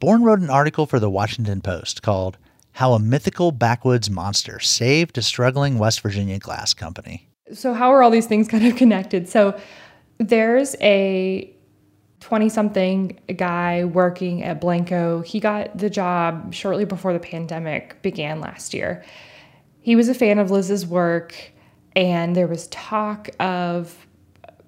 [0.00, 2.36] Born wrote an article for the Washington Post called
[2.72, 7.28] How a Mythical Backwoods Monster Saved a Struggling West Virginia Glass Company.
[7.52, 9.28] So, how are all these things kind of connected?
[9.28, 9.56] So,
[10.18, 11.54] there's a
[12.20, 15.24] 20 something guy working at Blenko.
[15.24, 19.04] He got the job shortly before the pandemic began last year.
[19.80, 21.34] He was a fan of Liz's work,
[21.96, 24.06] and there was talk of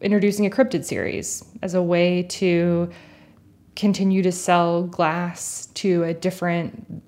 [0.01, 2.91] introducing a cryptid series as a way to
[3.77, 7.03] continue to sell glass to a different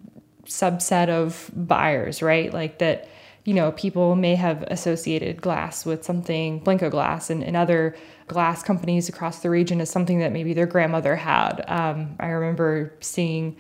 [0.45, 2.53] subset of buyers, right?
[2.53, 3.09] Like that
[3.45, 7.95] you know, people may have associated glass with something, Blenko glass, and, and other
[8.27, 11.65] glass companies across the region as something that maybe their grandmother had.
[11.69, 13.57] Um, I remember seeing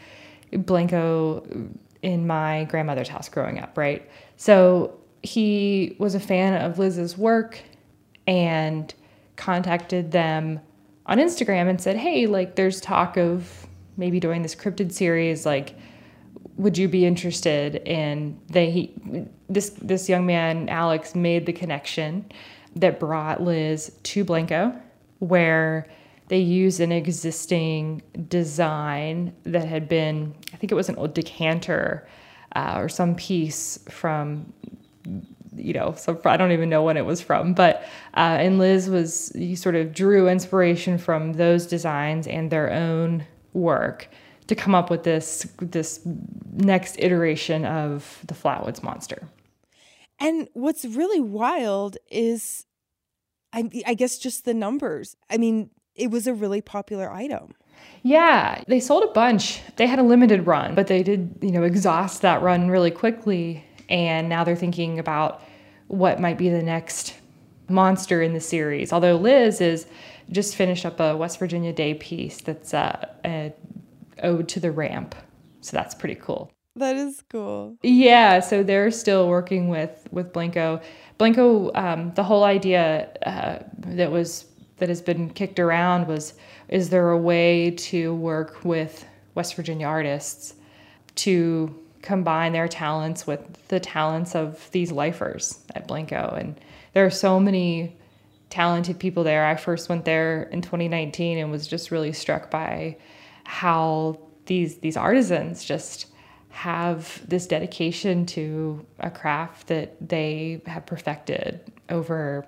[0.53, 1.70] Blenko
[2.03, 4.09] in my grandmother's house growing up, right?
[4.37, 7.61] So he was a fan of Liz's work
[8.27, 8.92] and
[9.37, 10.61] contacted them
[11.07, 15.44] on Instagram and said, Hey, like, there's talk of maybe doing this cryptid series.
[15.46, 15.74] Like,
[16.57, 17.77] would you be interested?
[17.87, 18.94] And they, he,
[19.48, 22.24] this, this young man, Alex, made the connection
[22.77, 24.81] that brought Liz to Blenko,
[25.19, 25.87] where
[26.29, 32.09] they used an existing design that had been, I think it was an old decanter
[32.57, 34.53] uh, or some piece from,
[35.55, 37.83] you know, so I don't even know when it was from, but
[38.17, 43.25] uh, and Liz was he sort of drew inspiration from those designs and their own
[43.53, 44.09] work
[44.47, 46.01] to come up with this this
[46.53, 49.29] next iteration of the Flatwoods monster.
[50.18, 52.66] And what's really wild is,
[53.53, 55.16] I, I guess, just the numbers.
[55.29, 57.55] I mean, it was a really popular item.
[58.03, 59.61] Yeah, they sold a bunch.
[59.77, 63.64] They had a limited run, but they did, you know, exhaust that run really quickly.
[63.88, 65.42] And now they're thinking about
[65.88, 67.14] what might be the next
[67.68, 68.92] monster in the series.
[68.92, 69.87] Although Liz is
[70.31, 73.53] just finished up a West Virginia Day piece that's uh, a
[74.22, 75.14] ode to the ramp.
[75.61, 76.50] So that's pretty cool.
[76.77, 77.77] That is cool.
[77.83, 80.83] Yeah, so they're still working with with Blenko.
[81.21, 84.47] Blenko, um, the whole idea uh, that was
[84.79, 86.35] that has been kicked around was
[86.69, 90.55] is there a way to work with West Virginia artists
[91.17, 96.37] to combine their talents with the talents of these lifers at Blenko?
[96.39, 96.61] And
[96.93, 97.97] there are so many
[98.51, 99.47] talented people there.
[99.47, 102.97] I first went there in 2019 and was just really struck by
[103.45, 106.07] how these these artisans just
[106.55, 112.47] have this dedication to a craft that they have perfected over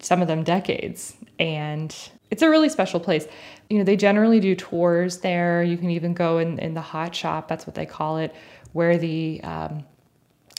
[0.00, 1.16] some of them decades.
[1.38, 1.96] And
[2.30, 3.26] it's a really special place.
[3.70, 5.62] You know, they generally do tours there.
[5.62, 8.34] You can even go in, in the hot shop, that's what they call it,
[8.74, 9.84] where the um,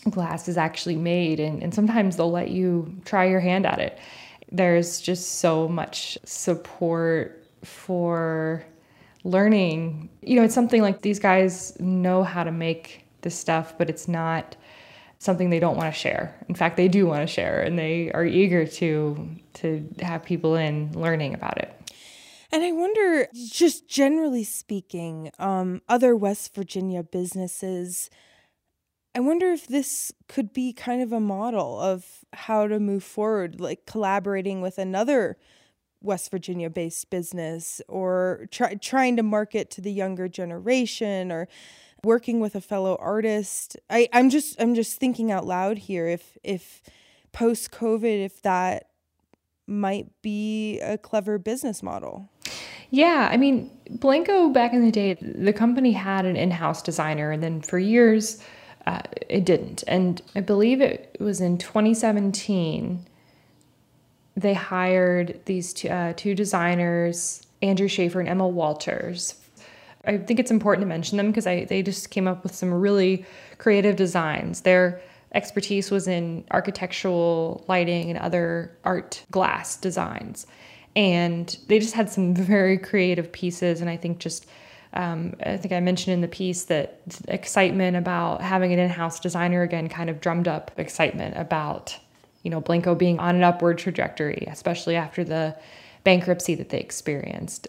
[0.09, 1.39] glass is actually made.
[1.39, 3.99] And, and sometimes they'll let you try your hand at it.
[4.51, 8.65] There's just so much support for
[9.23, 10.09] learning.
[10.21, 14.07] You know, it's something like these guys know how to make this stuff, but it's
[14.07, 14.55] not
[15.19, 16.35] something they don't want to share.
[16.49, 20.55] In fact, they do want to share and they are eager to to have people
[20.55, 21.71] in learning about it.
[22.51, 28.09] And I wonder, just generally speaking, um, other West Virginia businesses,
[29.15, 33.61] I wonder if this could be kind of a model of how to move forward,
[33.61, 35.37] like collaborating with another
[36.01, 41.47] West Virginia based business or try, trying to market to the younger generation or
[42.03, 43.77] working with a fellow artist.
[43.89, 46.81] I, I'm just I'm just thinking out loud here if if
[47.31, 48.87] post COVID if that
[49.67, 52.29] might be a clever business model.
[52.89, 57.41] Yeah, I mean, Blenko back in the day, the company had an in-house designer, and
[57.41, 58.43] then for years
[58.85, 59.83] uh, it didn't.
[59.87, 63.05] And I believe it was in 2017
[64.35, 69.35] they hired these two, uh, two designers, Andrew Schaefer and Emma Walters,
[70.05, 73.25] I think it's important to mention them because they just came up with some really
[73.57, 74.61] creative designs.
[74.61, 75.01] Their
[75.33, 80.47] expertise was in architectural lighting and other art glass designs.
[80.95, 83.79] And they just had some very creative pieces.
[83.81, 84.47] And I think just,
[84.93, 89.19] um, I think I mentioned in the piece that excitement about having an in house
[89.19, 91.97] designer again kind of drummed up excitement about,
[92.43, 95.55] you know, Blenko being on an upward trajectory, especially after the
[96.03, 97.67] bankruptcy that they experienced.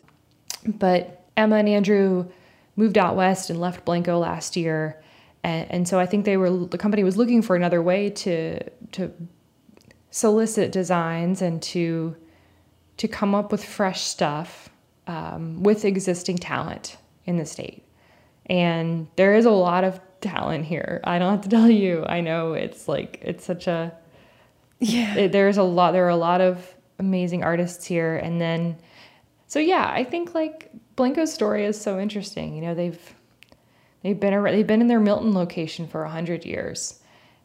[0.66, 2.30] But Emma and Andrew
[2.76, 5.02] moved out west and left Blenko last year.
[5.44, 8.62] And, and so I think they were the company was looking for another way to
[8.92, 9.12] to
[10.11, 12.16] solicit designs and to
[12.98, 14.68] to come up with fresh stuff
[15.06, 17.85] um, with existing talent in the state.
[18.46, 21.00] And there is a lot of talent here.
[21.04, 22.05] I don't have to tell you.
[22.07, 23.92] I know it's like it's such a
[24.83, 25.28] yeah.
[25.28, 25.93] There's a lot.
[25.93, 28.76] There are a lot of amazing artists here, and then
[29.47, 32.55] so yeah, I think like Blenko's story is so interesting.
[32.57, 33.14] You know, they've
[34.03, 37.01] they've been around, they've been in their Milton location for a hundred years,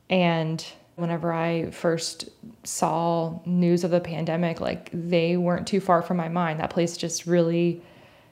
[0.09, 0.65] and
[0.95, 2.29] whenever I first
[2.63, 6.59] saw news of the pandemic, like they weren't too far from my mind.
[6.59, 7.83] That place just really,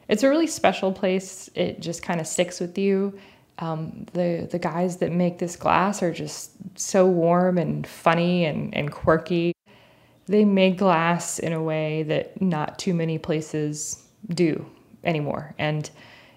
[0.07, 1.47] it's a really special place.
[1.53, 3.19] It just kind of sticks with you.
[3.59, 8.75] Um, the the guys that make this glass are just so warm and funny and,
[8.75, 9.53] and quirky.
[10.27, 14.65] They make glass in a way that not too many places do
[15.03, 15.53] anymore.
[15.59, 15.89] And,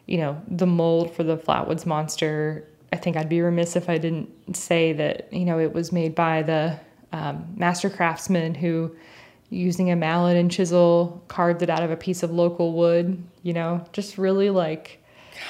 [0.06, 3.98] you know, the mold for the Flatwoods monster I think I'd be remiss if I
[3.98, 6.78] didn't say that, you know, it was made by the
[7.12, 8.94] um, master craftsman who,
[9.50, 13.52] using a mallet and chisel, carved it out of a piece of local wood, you
[13.52, 15.02] know, just really like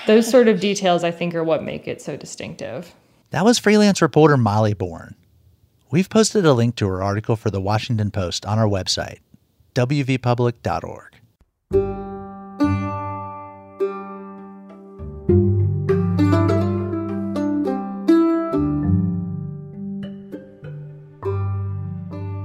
[0.06, 2.94] those sort of details, I think, are what make it so distinctive.
[3.30, 5.14] That was freelance reporter Molly Born.
[5.90, 9.18] We've posted a link to her article for the Washington Post on our website,
[9.74, 11.14] wvpublic.org.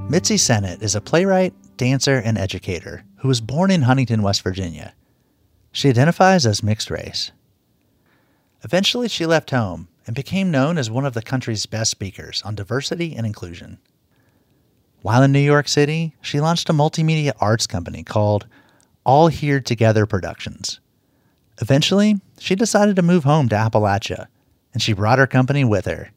[0.09, 4.93] Mitzi Sinnott is a playwright, dancer, and educator who was born in Huntington, West Virginia.
[5.74, 7.32] She identifies as mixed race.
[8.63, 12.55] Eventually, she left home and became known as one of the country's best speakers on
[12.55, 13.80] diversity and inclusion.
[15.01, 18.47] While in New York City, she launched a multimedia arts company called
[19.03, 20.80] All Here Together Productions.
[21.59, 24.28] Eventually, she decided to move home to Appalachia,
[24.74, 26.11] and she brought her company with her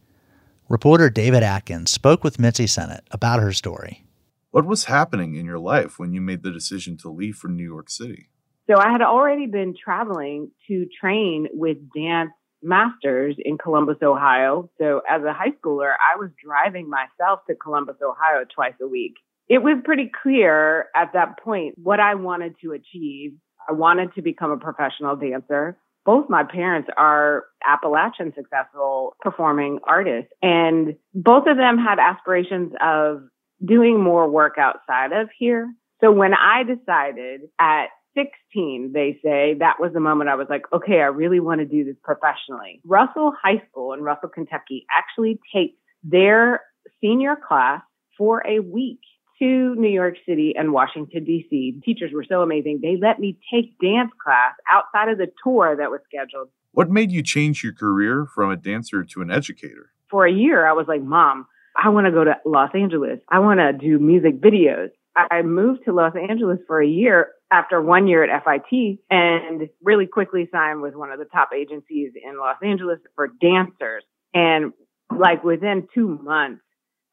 [0.69, 4.05] Reporter David Atkins spoke with Mitzi Sinnott about her story.
[4.51, 7.63] What was happening in your life when you made the decision to leave for New
[7.63, 8.31] York City?
[8.69, 14.71] So I had already been traveling to train with dance masters in Columbus, Ohio.
[14.79, 19.15] So as a high schooler, I was driving myself to Columbus, Ohio twice a week.
[19.49, 23.35] It was pretty clear at that point what I wanted to achieve.
[23.69, 30.31] I wanted to become a professional dancer both my parents are Appalachian successful performing artists
[30.41, 33.25] and both of them had aspirations of
[33.63, 35.69] doing more work outside of here.
[36.01, 37.87] So when I decided at
[38.17, 41.67] 16, they say that was the moment I was like, okay, I really want to
[41.67, 42.81] do this professionally.
[42.85, 46.63] Russell High School in Russell, Kentucky actually takes their
[47.01, 47.83] senior class
[48.17, 49.01] for a week
[49.39, 51.81] to New York City and Washington, D.C.
[51.85, 52.81] Teachers were so amazing.
[52.83, 56.49] They let me take dance class outside of the tour that was scheduled.
[56.73, 59.91] What made you change your career from a dancer to an educator?
[60.11, 61.47] For a year, I was like, Mom,
[61.77, 63.19] I want to go to Los Angeles.
[63.29, 64.89] I want to do music videos.
[65.17, 70.07] I moved to Los Angeles for a year after one year at FIT and really
[70.07, 74.05] quickly signed with one of the top agencies in Los Angeles for dancers.
[74.35, 74.73] And
[75.17, 76.63] like within two months,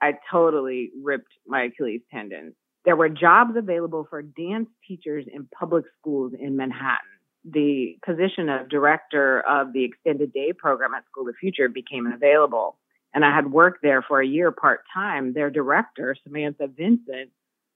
[0.01, 2.55] I totally ripped my Achilles tendon.
[2.83, 7.07] There were jobs available for dance teachers in public schools in Manhattan.
[7.45, 12.07] The position of director of the extended day program at School of the Future became
[12.07, 12.77] available.
[13.13, 15.33] And I had worked there for a year part time.
[15.33, 17.29] Their director, Samantha Vincent,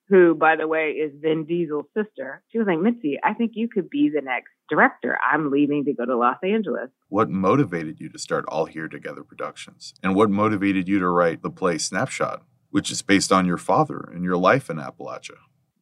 [0.10, 3.68] who, by the way, is Vin Diesel's sister, she was like, Mitzi, I think you
[3.68, 5.18] could be the next director.
[5.30, 6.90] I'm leaving to go to Los Angeles.
[7.10, 9.94] What motivated you to start All Here Together Productions?
[10.02, 14.10] And what motivated you to write the play Snapshot, which is based on your father
[14.14, 15.38] and your life in Appalachia?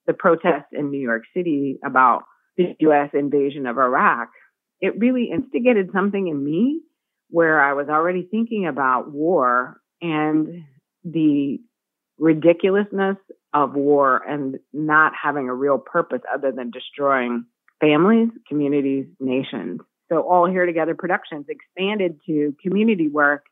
[0.08, 2.24] The protests in New York City about
[2.58, 3.10] the U.S.
[3.14, 4.30] invasion of Iraq,
[4.82, 6.82] it really instigated something in me
[7.30, 10.64] where I was already thinking about war and
[11.04, 11.60] the
[12.18, 13.18] ridiculousness
[13.56, 17.46] of war and not having a real purpose other than destroying
[17.80, 19.80] families, communities, nations.
[20.12, 23.46] So all here together productions expanded to community work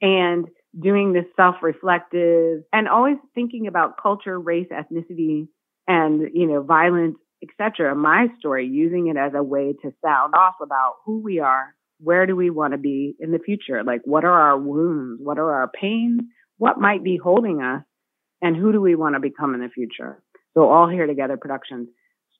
[0.00, 0.46] and
[0.78, 5.48] doing this self-reflective and always thinking about culture, race, ethnicity,
[5.88, 7.94] and you know, violence, etc.
[7.94, 12.26] My story, using it as a way to sound off about who we are, where
[12.26, 13.82] do we want to be in the future?
[13.82, 15.20] Like, what are our wounds?
[15.22, 16.20] What are our pains?
[16.58, 17.82] What might be holding us?
[18.42, 20.22] And who do we want to become in the future?
[20.54, 21.88] So All Here Together Productions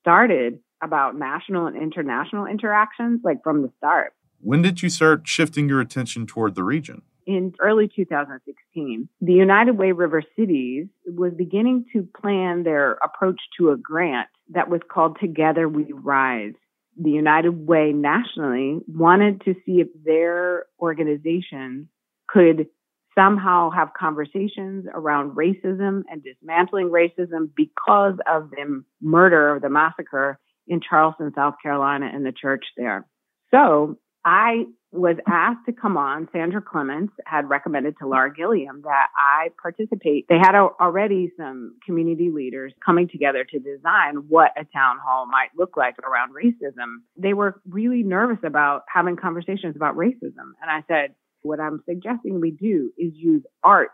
[0.00, 4.12] started about national and international interactions, like from the start.
[4.40, 7.02] When did you start shifting your attention toward the region?
[7.26, 13.70] In early 2016, the United Way River Cities was beginning to plan their approach to
[13.70, 16.54] a grant that was called Together We Rise.
[16.98, 21.88] The United Way nationally wanted to see if their organization
[22.28, 22.68] could
[23.16, 30.38] somehow have conversations around racism and dismantling racism because of the murder, of the massacre
[30.68, 33.06] in Charleston, South Carolina, in the church there.
[33.52, 36.28] So I was asked to come on.
[36.32, 40.26] Sandra Clements had recommended to Laura Gilliam that I participate.
[40.28, 45.50] They had already some community leaders coming together to design what a town hall might
[45.56, 47.02] look like around racism.
[47.16, 50.54] They were really nervous about having conversations about racism.
[50.60, 51.14] And I said,
[51.46, 53.90] what I'm suggesting we do is use art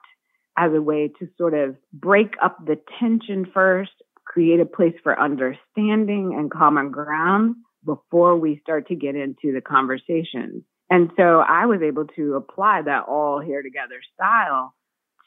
[0.59, 3.92] as a way to sort of break up the tension first,
[4.24, 9.61] create a place for understanding and common ground before we start to get into the
[9.61, 10.62] conversations.
[10.90, 14.74] And so I was able to apply that all here together style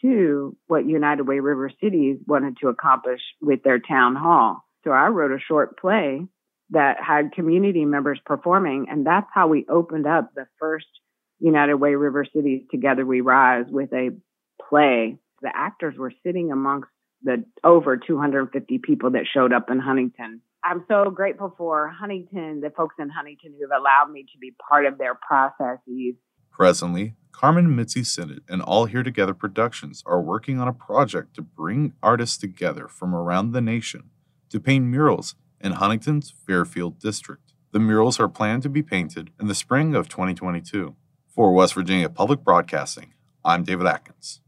[0.01, 4.63] to what United Way River Cities wanted to accomplish with their town hall.
[4.83, 6.27] So I wrote a short play
[6.69, 10.87] that had community members performing, and that's how we opened up the first
[11.45, 14.09] United Way River Cities Together We Rise with a
[14.67, 15.17] play.
[15.43, 16.89] The actors were sitting amongst
[17.21, 20.41] the over 250 people that showed up in Huntington.
[20.63, 24.55] I'm so grateful for Huntington, the folks in Huntington who have allowed me to be
[24.67, 26.15] part of their processes.
[26.51, 31.43] Presently, Carmen Mitzi Sinnott and All Here Together Productions are working on a project to
[31.43, 34.09] bring artists together from around the nation
[34.49, 37.53] to paint murals in Huntington's Fairfield District.
[37.71, 40.95] The murals are planned to be painted in the spring of 2022.
[41.35, 43.11] For West Virginia Public Broadcasting,
[43.43, 44.39] I'm David Atkins.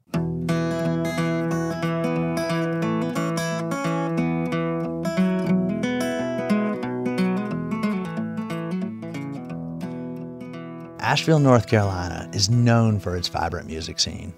[11.01, 14.33] Asheville, North Carolina is known for its vibrant music scene.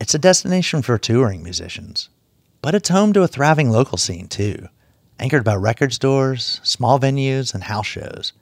[0.00, 2.08] It's a destination for touring musicians,
[2.60, 4.66] but it's home to a thriving local scene too,
[5.20, 8.32] anchored by record stores, small venues, and house shows.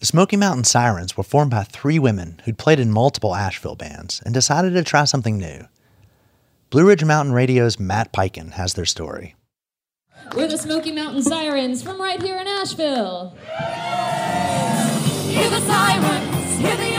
[0.00, 4.22] The Smoky Mountain Sirens were formed by three women who'd played in multiple Asheville bands
[4.24, 5.66] and decided to try something new.
[6.70, 9.36] Blue Ridge Mountain Radio's Matt Peiken has their story.
[10.34, 13.36] We're the Smoky Mountain Sirens from right here in Asheville.
[15.28, 16.96] Hear the sirens, hear the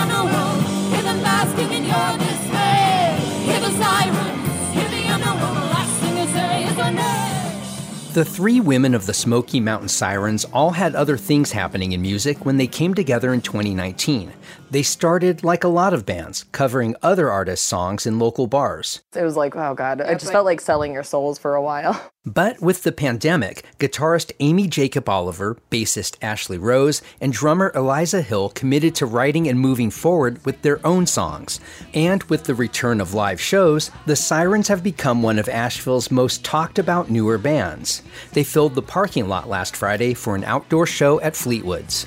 [8.13, 12.45] The three women of the Smoky Mountain Sirens all had other things happening in music
[12.45, 14.33] when they came together in 2019.
[14.71, 19.01] They started like a lot of bands, covering other artists' songs in local bars.
[19.13, 22.11] It was like, oh God, I just felt like selling your souls for a while.
[22.23, 28.49] But with the pandemic, guitarist Amy Jacob Oliver, bassist Ashley Rose, and drummer Eliza Hill
[28.49, 31.59] committed to writing and moving forward with their own songs.
[31.95, 36.45] And with the return of live shows, the Sirens have become one of Asheville's most
[36.45, 38.03] talked about newer bands.
[38.33, 42.05] They filled the parking lot last Friday for an outdoor show at Fleetwood's.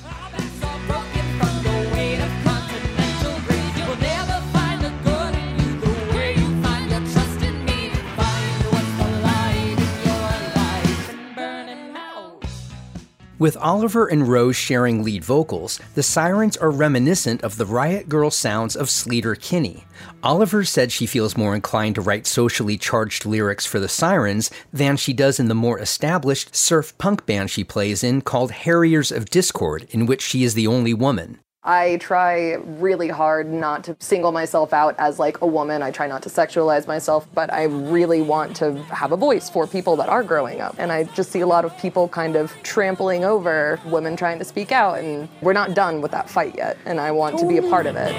[13.37, 18.31] With Oliver and Rose sharing lead vocals, the Sirens are reminiscent of the Riot Girl
[18.31, 19.83] sounds of Sleater Kinney.
[20.23, 24.95] Oliver said she feels more inclined to write socially charged lyrics for the Sirens than
[24.95, 29.29] she does in the more established surf punk band she plays in called Harriers of
[29.29, 31.39] Discord, in which she is the only woman.
[31.67, 35.81] I try really hard not to single myself out as like a woman.
[35.81, 39.65] I try not to sexualize myself, but I really want to have a voice for
[39.65, 40.75] people that are growing up.
[40.77, 44.45] And I just see a lot of people kind of trampling over women trying to
[44.45, 46.77] speak out, and we're not done with that fight yet.
[46.85, 48.13] And I want to be a part of it.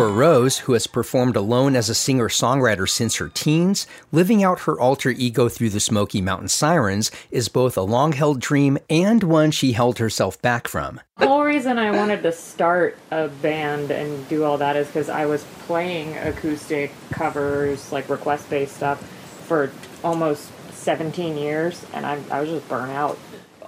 [0.00, 4.60] For Rose, who has performed alone as a singer songwriter since her teens, living out
[4.60, 9.22] her alter ego through the Smoky Mountain Sirens is both a long held dream and
[9.22, 11.02] one she held herself back from.
[11.18, 15.10] The whole reason I wanted to start a band and do all that is because
[15.10, 19.02] I was playing acoustic covers, like request based stuff,
[19.46, 19.70] for
[20.02, 23.18] almost 17 years, and I, I was just burnt out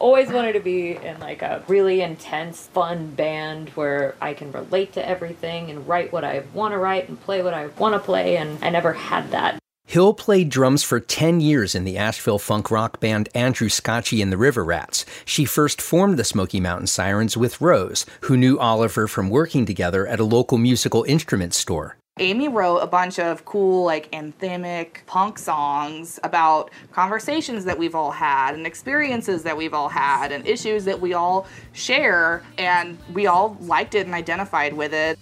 [0.02, 4.92] always wanted to be in like a really intense, fun band where I can relate
[4.94, 8.00] to everything and write what I want to write and play what I want to
[8.00, 9.58] play, and I never had that.
[9.86, 14.32] Hill played drums for 10 years in the Asheville funk rock band Andrew Scotchie and
[14.32, 15.04] the River Rats.
[15.24, 20.06] She first formed the Smoky Mountain Sirens with Rose, who knew Oliver from working together
[20.06, 21.96] at a local musical instrument store.
[22.18, 28.10] Amy wrote a bunch of cool, like, anthemic punk songs about conversations that we've all
[28.10, 33.26] had and experiences that we've all had and issues that we all share, and we
[33.26, 35.18] all liked it and identified with it.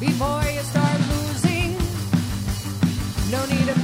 [0.00, 1.76] Before you start losing,
[3.30, 3.83] no need to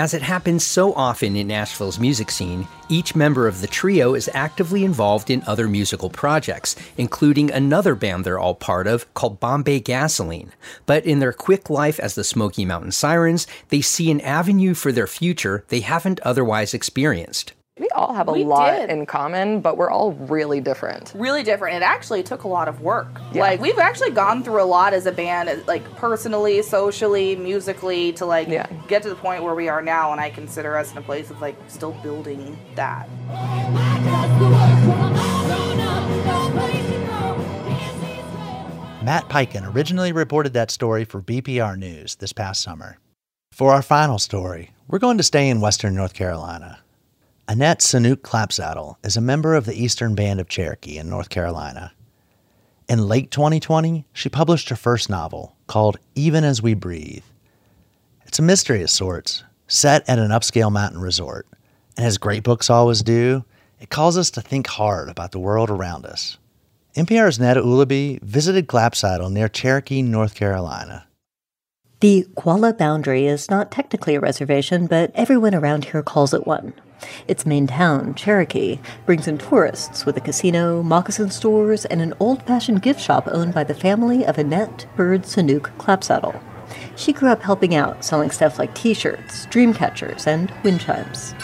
[0.00, 4.30] As it happens so often in Asheville's music scene, each member of the trio is
[4.32, 9.80] actively involved in other musical projects, including another band they're all part of called Bombay
[9.80, 10.54] Gasoline.
[10.86, 14.90] But in their quick life as the Smoky Mountain Sirens, they see an avenue for
[14.90, 17.52] their future they haven't otherwise experienced.
[17.80, 18.90] We all have a We lot did.
[18.90, 21.12] in common, but we're all really different.
[21.16, 21.76] Really different.
[21.76, 23.08] It actually took a lot of work.
[23.32, 28.26] Like, we've actually gone through a lot as a band, like, personally, socially, musically, to,
[28.26, 28.48] like,
[28.86, 31.30] get to the point where we are now, and I consider us in a place
[31.30, 33.08] of, like, still building that.
[39.02, 42.98] Matt Peiken originally reported that story for BPR News this past summer.
[43.52, 46.80] For our final story, we're going to stay in western North Carolina.
[47.50, 51.92] Annette Saunooke Clapsaddle is a member of the Eastern Band of Cherokee in North Carolina.
[52.88, 57.24] In late 2020, she published her first novel called Even as We Breathe.
[58.24, 61.48] It's a mystery of sorts, set at an upscale mountain resort,
[61.96, 63.44] and as great books always do,
[63.80, 66.38] it calls us to think hard about the world around us.
[66.94, 71.08] NPR's Neda Ulaby visited Clapsaddle near Cherokee, North Carolina.
[71.98, 76.74] The Qualla Boundary is not technically a reservation, but everyone around here calls it one.
[77.26, 82.42] Its main town, Cherokee, brings in tourists with a casino, moccasin stores, and an old
[82.42, 86.40] fashioned gift shop owned by the family of Annette Bird Saunooke Clapsaddle.
[86.96, 91.34] She grew up helping out, selling stuff like t shirts, dream catchers, and wind chimes.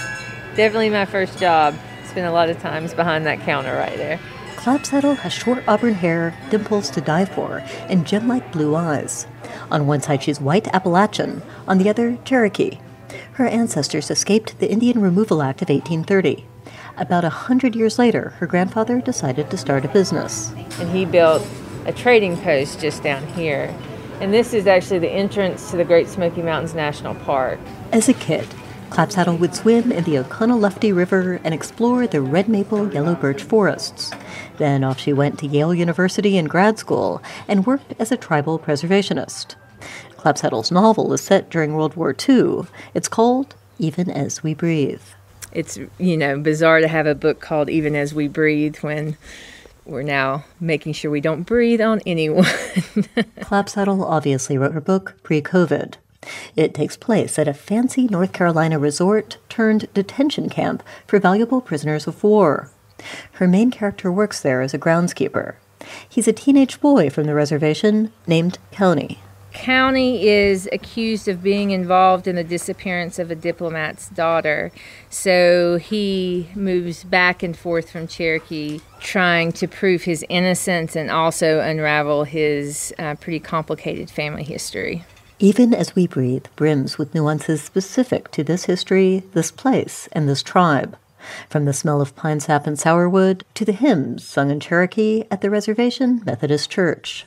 [0.54, 1.74] Definitely my first job.
[2.06, 4.20] Spent a lot of times behind that counter right there.
[4.56, 9.26] Clapsaddle has short auburn hair, dimples to die for, and gem like blue eyes.
[9.70, 12.78] On one side, she's white Appalachian, on the other, Cherokee.
[13.36, 16.46] Her ancestors escaped the Indian Removal Act of 1830.
[16.96, 20.54] About a hundred years later, her grandfather decided to start a business.
[20.80, 21.46] And he built
[21.84, 23.74] a trading post just down here.
[24.22, 27.58] And this is actually the entrance to the Great Smoky Mountains National Park.
[27.92, 28.48] As a kid,
[28.88, 34.12] Clapsaddle would swim in the Oconaluftee River and explore the red maple yellow birch forests.
[34.56, 38.58] Then off she went to Yale University in grad school and worked as a tribal
[38.58, 39.56] preservationist.
[40.26, 42.62] Clapsaddle's novel is set during World War II.
[42.94, 45.02] It's called Even as We Breathe.
[45.52, 49.16] It's, you know, bizarre to have a book called Even as We Breathe when
[49.84, 52.42] we're now making sure we don't breathe on anyone.
[53.38, 55.94] Clapsaddle obviously wrote her book pre COVID.
[56.56, 62.08] It takes place at a fancy North Carolina resort turned detention camp for valuable prisoners
[62.08, 62.72] of war.
[63.34, 65.54] Her main character works there as a groundskeeper.
[66.08, 69.18] He's a teenage boy from the reservation named Cowney.
[69.56, 74.70] Cowney is accused of being involved in the disappearance of a diplomat's daughter.
[75.08, 81.60] So he moves back and forth from Cherokee, trying to prove his innocence and also
[81.60, 85.04] unravel his uh, pretty complicated family history.
[85.38, 90.42] Even as we breathe brims with nuances specific to this history, this place, and this
[90.42, 90.96] tribe.
[91.48, 95.40] From the smell of pine sap and sourwood to the hymns sung in Cherokee at
[95.40, 97.26] the Reservation Methodist Church.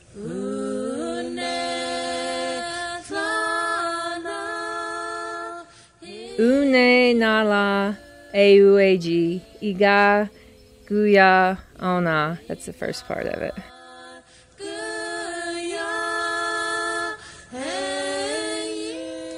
[6.39, 7.97] Une nala
[8.33, 10.29] eueji iga
[10.87, 12.39] guya ona.
[12.47, 13.53] That's the first part of it.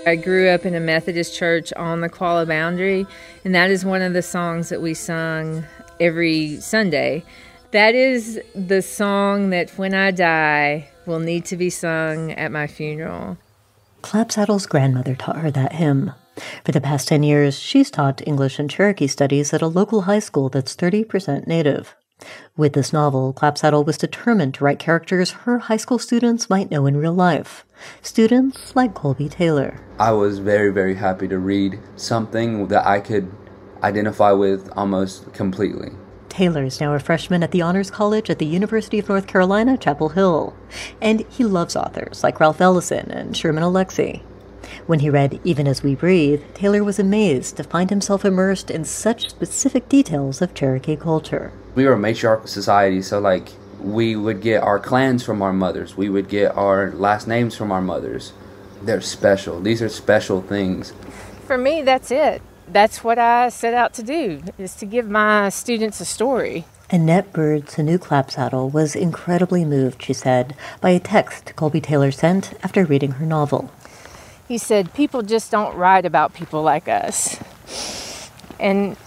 [0.06, 3.08] I grew up in a Methodist church on the Qualla Boundary,
[3.43, 5.64] and that is one of the songs that we sung
[5.99, 7.24] every Sunday.
[7.72, 12.68] That is the song that when I die will need to be sung at my
[12.68, 13.39] funeral.
[14.04, 16.14] Clapsaddle's grandmother taught her that hymn.
[16.64, 20.20] For the past 10 years, she's taught English and Cherokee studies at a local high
[20.20, 21.96] school that's 30% native.
[22.56, 26.86] With this novel, Clapsaddle was determined to write characters her high school students might know
[26.86, 27.66] in real life.
[28.02, 29.80] Students like Colby Taylor.
[30.00, 33.32] I was very, very happy to read something that I could
[33.82, 35.92] identify with almost completely.
[36.30, 39.78] Taylor is now a freshman at the Honors College at the University of North Carolina,
[39.78, 40.56] Chapel Hill.
[41.02, 44.22] And he loves authors like Ralph Ellison and Sherman Alexie.
[44.88, 48.84] When he read Even as We Breathe, Taylor was amazed to find himself immersed in
[48.84, 51.52] such specific details of Cherokee culture.
[51.76, 55.96] We were a matriarchal society, so like we would get our clans from our mothers.
[55.96, 58.34] We would get our last names from our mothers.
[58.82, 59.62] They're special.
[59.62, 60.94] These are special things.
[61.46, 62.42] For me, that's it.
[62.68, 66.66] That's what I set out to do, is to give my students a story.
[66.90, 72.54] Annette Bird Saunooke Clapsaddle was incredibly moved, she said, by a text Colby Taylor sent
[72.64, 73.72] after reading her novel.
[74.52, 77.39] He said, People just don't write about people like us.
[78.60, 78.97] And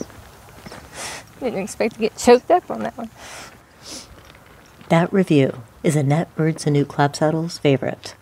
[1.39, 3.11] didn't expect to get choked up on that one.
[4.89, 8.15] That review is Annette Bird Saunooke Clapsaddle's favorite.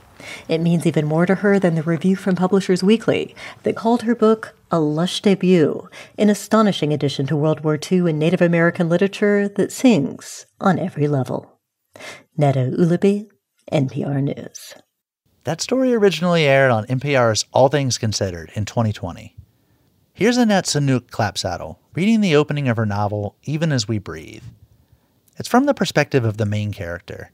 [0.48, 4.16] It means even more to her than the review from Publishers Weekly that called her
[4.16, 9.46] book a lush debut, an astonishing addition to World War II and Native American literature
[9.46, 11.60] that sings on every level.
[12.36, 13.28] Neda Ulaby,
[13.70, 14.74] NPR News.
[15.44, 19.34] That story originally aired on NPR's All Things Considered in 2020.
[20.12, 24.44] Here's Annette Saunooke Clapsaddle reading the opening of her novel, Even as We Breathe.
[25.36, 27.32] It's from the perspective of the main character,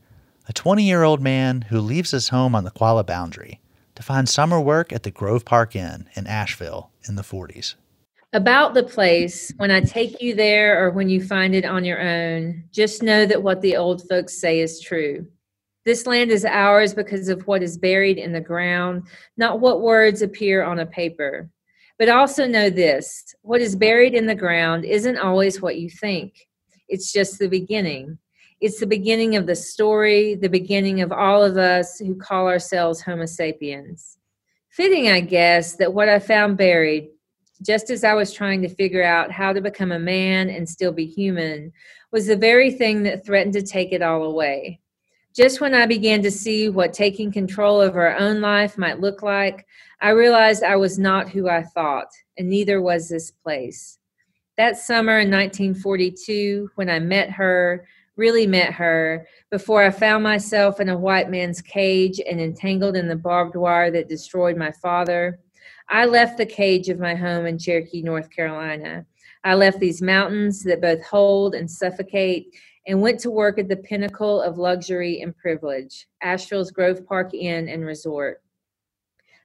[0.49, 3.61] a 20 year old man who leaves his home on the Qualla Boundary
[3.95, 7.75] to find summer work at the Grove Park Inn in Asheville in the 40s.
[8.33, 12.01] About the place, when I take you there or when you find it on your
[12.01, 15.27] own, just know that what the old folks say is true.
[15.89, 19.05] This land is ours because of what is buried in the ground,
[19.39, 21.49] not what words appear on a paper.
[21.99, 26.47] But also know this what is buried in the ground isn't always what you think,
[26.89, 28.19] it's just the beginning.
[28.61, 33.01] It's the beginning of the story, the beginning of all of us who call ourselves
[33.01, 34.19] Homo sapiens.
[34.69, 37.09] Fitting, I guess, that what I found buried,
[37.63, 40.93] just as I was trying to figure out how to become a man and still
[40.93, 41.73] be human,
[42.13, 44.81] was the very thing that threatened to take it all away.
[45.39, 49.23] Just when I began to see what taking control of our own life might look
[49.23, 49.69] like,
[50.01, 52.09] I realized I was not who I thought,
[52.39, 54.01] and neither was this place.
[54.57, 57.87] That summer in 1942, when I met her,
[58.17, 63.07] really met her before I found myself in a white man's cage and entangled in
[63.07, 65.39] the barbed wire that destroyed my father.
[65.89, 69.07] I left the cage of my home in Cherokee, North Carolina.
[69.45, 72.53] I left these mountains that both hold and suffocate
[72.89, 77.69] and went to work at the pinnacle of luxury and privilege, Asheville's Grove Park Inn
[77.69, 78.43] and Resort.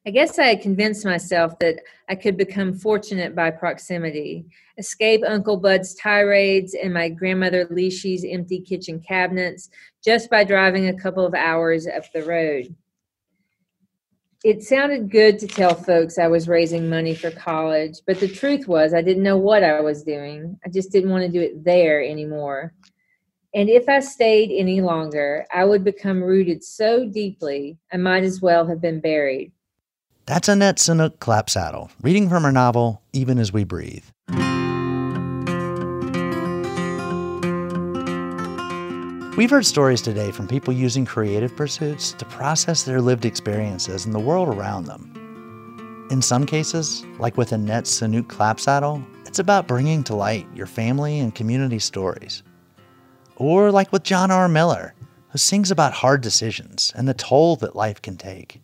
[0.08, 1.76] I guess I had convinced myself that
[2.10, 4.46] I could become fortunate by proximity,
[4.78, 9.70] escape Uncle Bud's tirades and my grandmother Leishy's empty kitchen cabinets
[10.04, 12.74] just by driving a couple of hours up the road.
[14.44, 18.68] It sounded good to tell folks I was raising money for college, but the truth
[18.68, 20.60] was I didn't know what I was doing.
[20.66, 22.74] I just didn't want to do it there anymore.
[23.56, 28.42] And if I stayed any longer, I would become rooted so deeply I might as
[28.42, 29.52] well have been buried.
[30.26, 34.06] That's Annette Saunooke Clapsaddle, reading from her novel, Even as We Breathe.
[39.38, 44.16] We've heard stories today from people using creative pursuits to process their lived experiences and
[44.16, 46.08] the world around them.
[46.10, 51.20] In some cases, like with Annette Saunooke Clapsaddle, it's about bringing to light your family
[51.20, 52.42] and community stories.
[53.36, 54.48] Or like with John R.
[54.48, 54.94] Miller,
[55.30, 58.62] who sings about hard decisions and the toll that life can take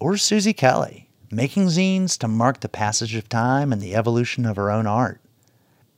[0.00, 4.56] or Susie Kelly, making zines to mark the passage of time and the evolution of
[4.56, 5.20] her own art.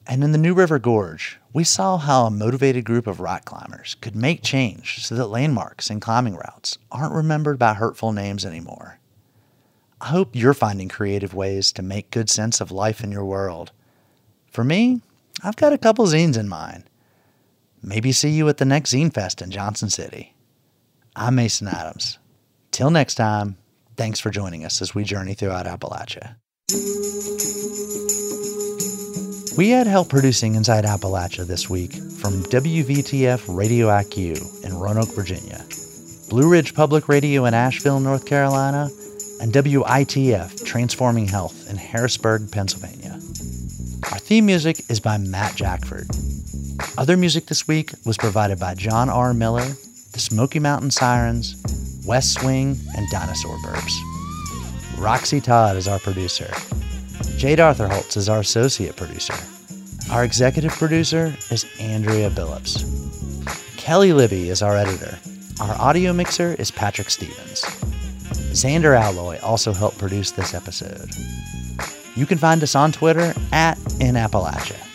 [0.06, 3.94] And in the New River Gorge, we saw how a motivated group of rock climbers
[4.00, 8.98] could make change so that landmarks and climbing routes aren't remembered by hurtful names anymore.
[10.00, 13.70] I hope you're finding creative ways to make good sense of life in your world.
[14.50, 15.00] For me,
[15.44, 16.84] I've got a couple zines in mind.
[17.82, 20.34] Maybe see you at the next Zine Fest in Johnson City.
[21.16, 22.18] I'm Mason Adams.
[22.70, 23.56] Till next time,
[23.96, 26.36] Thanks for joining us as we journey throughout Appalachia.
[29.56, 35.62] We had help producing Inside Appalachia this week from WVTF Radio IQ in Roanoke, Virginia,
[36.30, 38.88] Blue Ridge Public Radio in Asheville, North Carolina,
[39.42, 43.12] and WITF Transforming Health in Harrisburg, Pennsylvania.
[44.10, 46.31] Our theme music is by Matt Jackfert.
[47.02, 49.34] Other music this week was provided by John R.
[49.34, 49.66] Miller,
[50.12, 51.56] the Smoky Mountain Sirens,
[52.06, 53.92] Wes Swing, and Dinosaur Burps.
[54.98, 56.48] Roxy Todd is our producer.
[57.36, 59.34] Jade Artherhults is our associate producer.
[60.12, 62.86] Our executive producer is Andrea Billups.
[63.76, 65.18] Kelly Libby is our editor.
[65.60, 67.62] Our audio mixer is Patrick Stevens.
[68.52, 71.10] Xander Alloy also helped produce this episode.
[72.14, 74.91] You can find us on Twitter at InAppalachia.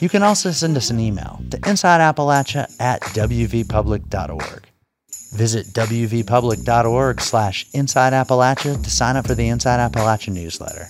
[0.00, 4.66] You can also send us an email to insideappalachia at wvpublic.org.
[5.34, 10.88] Visit wvpublic.org slash Inside Appalachia to sign up for the Inside Appalachia newsletter.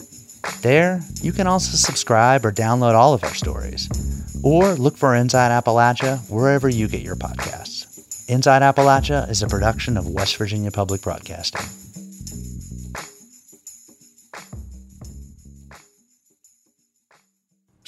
[0.62, 3.88] There, you can also subscribe or download all of our stories,
[4.42, 8.28] or look for Inside Appalachia wherever you get your podcasts.
[8.30, 11.79] Inside Appalachia is a production of West Virginia Public Broadcasting.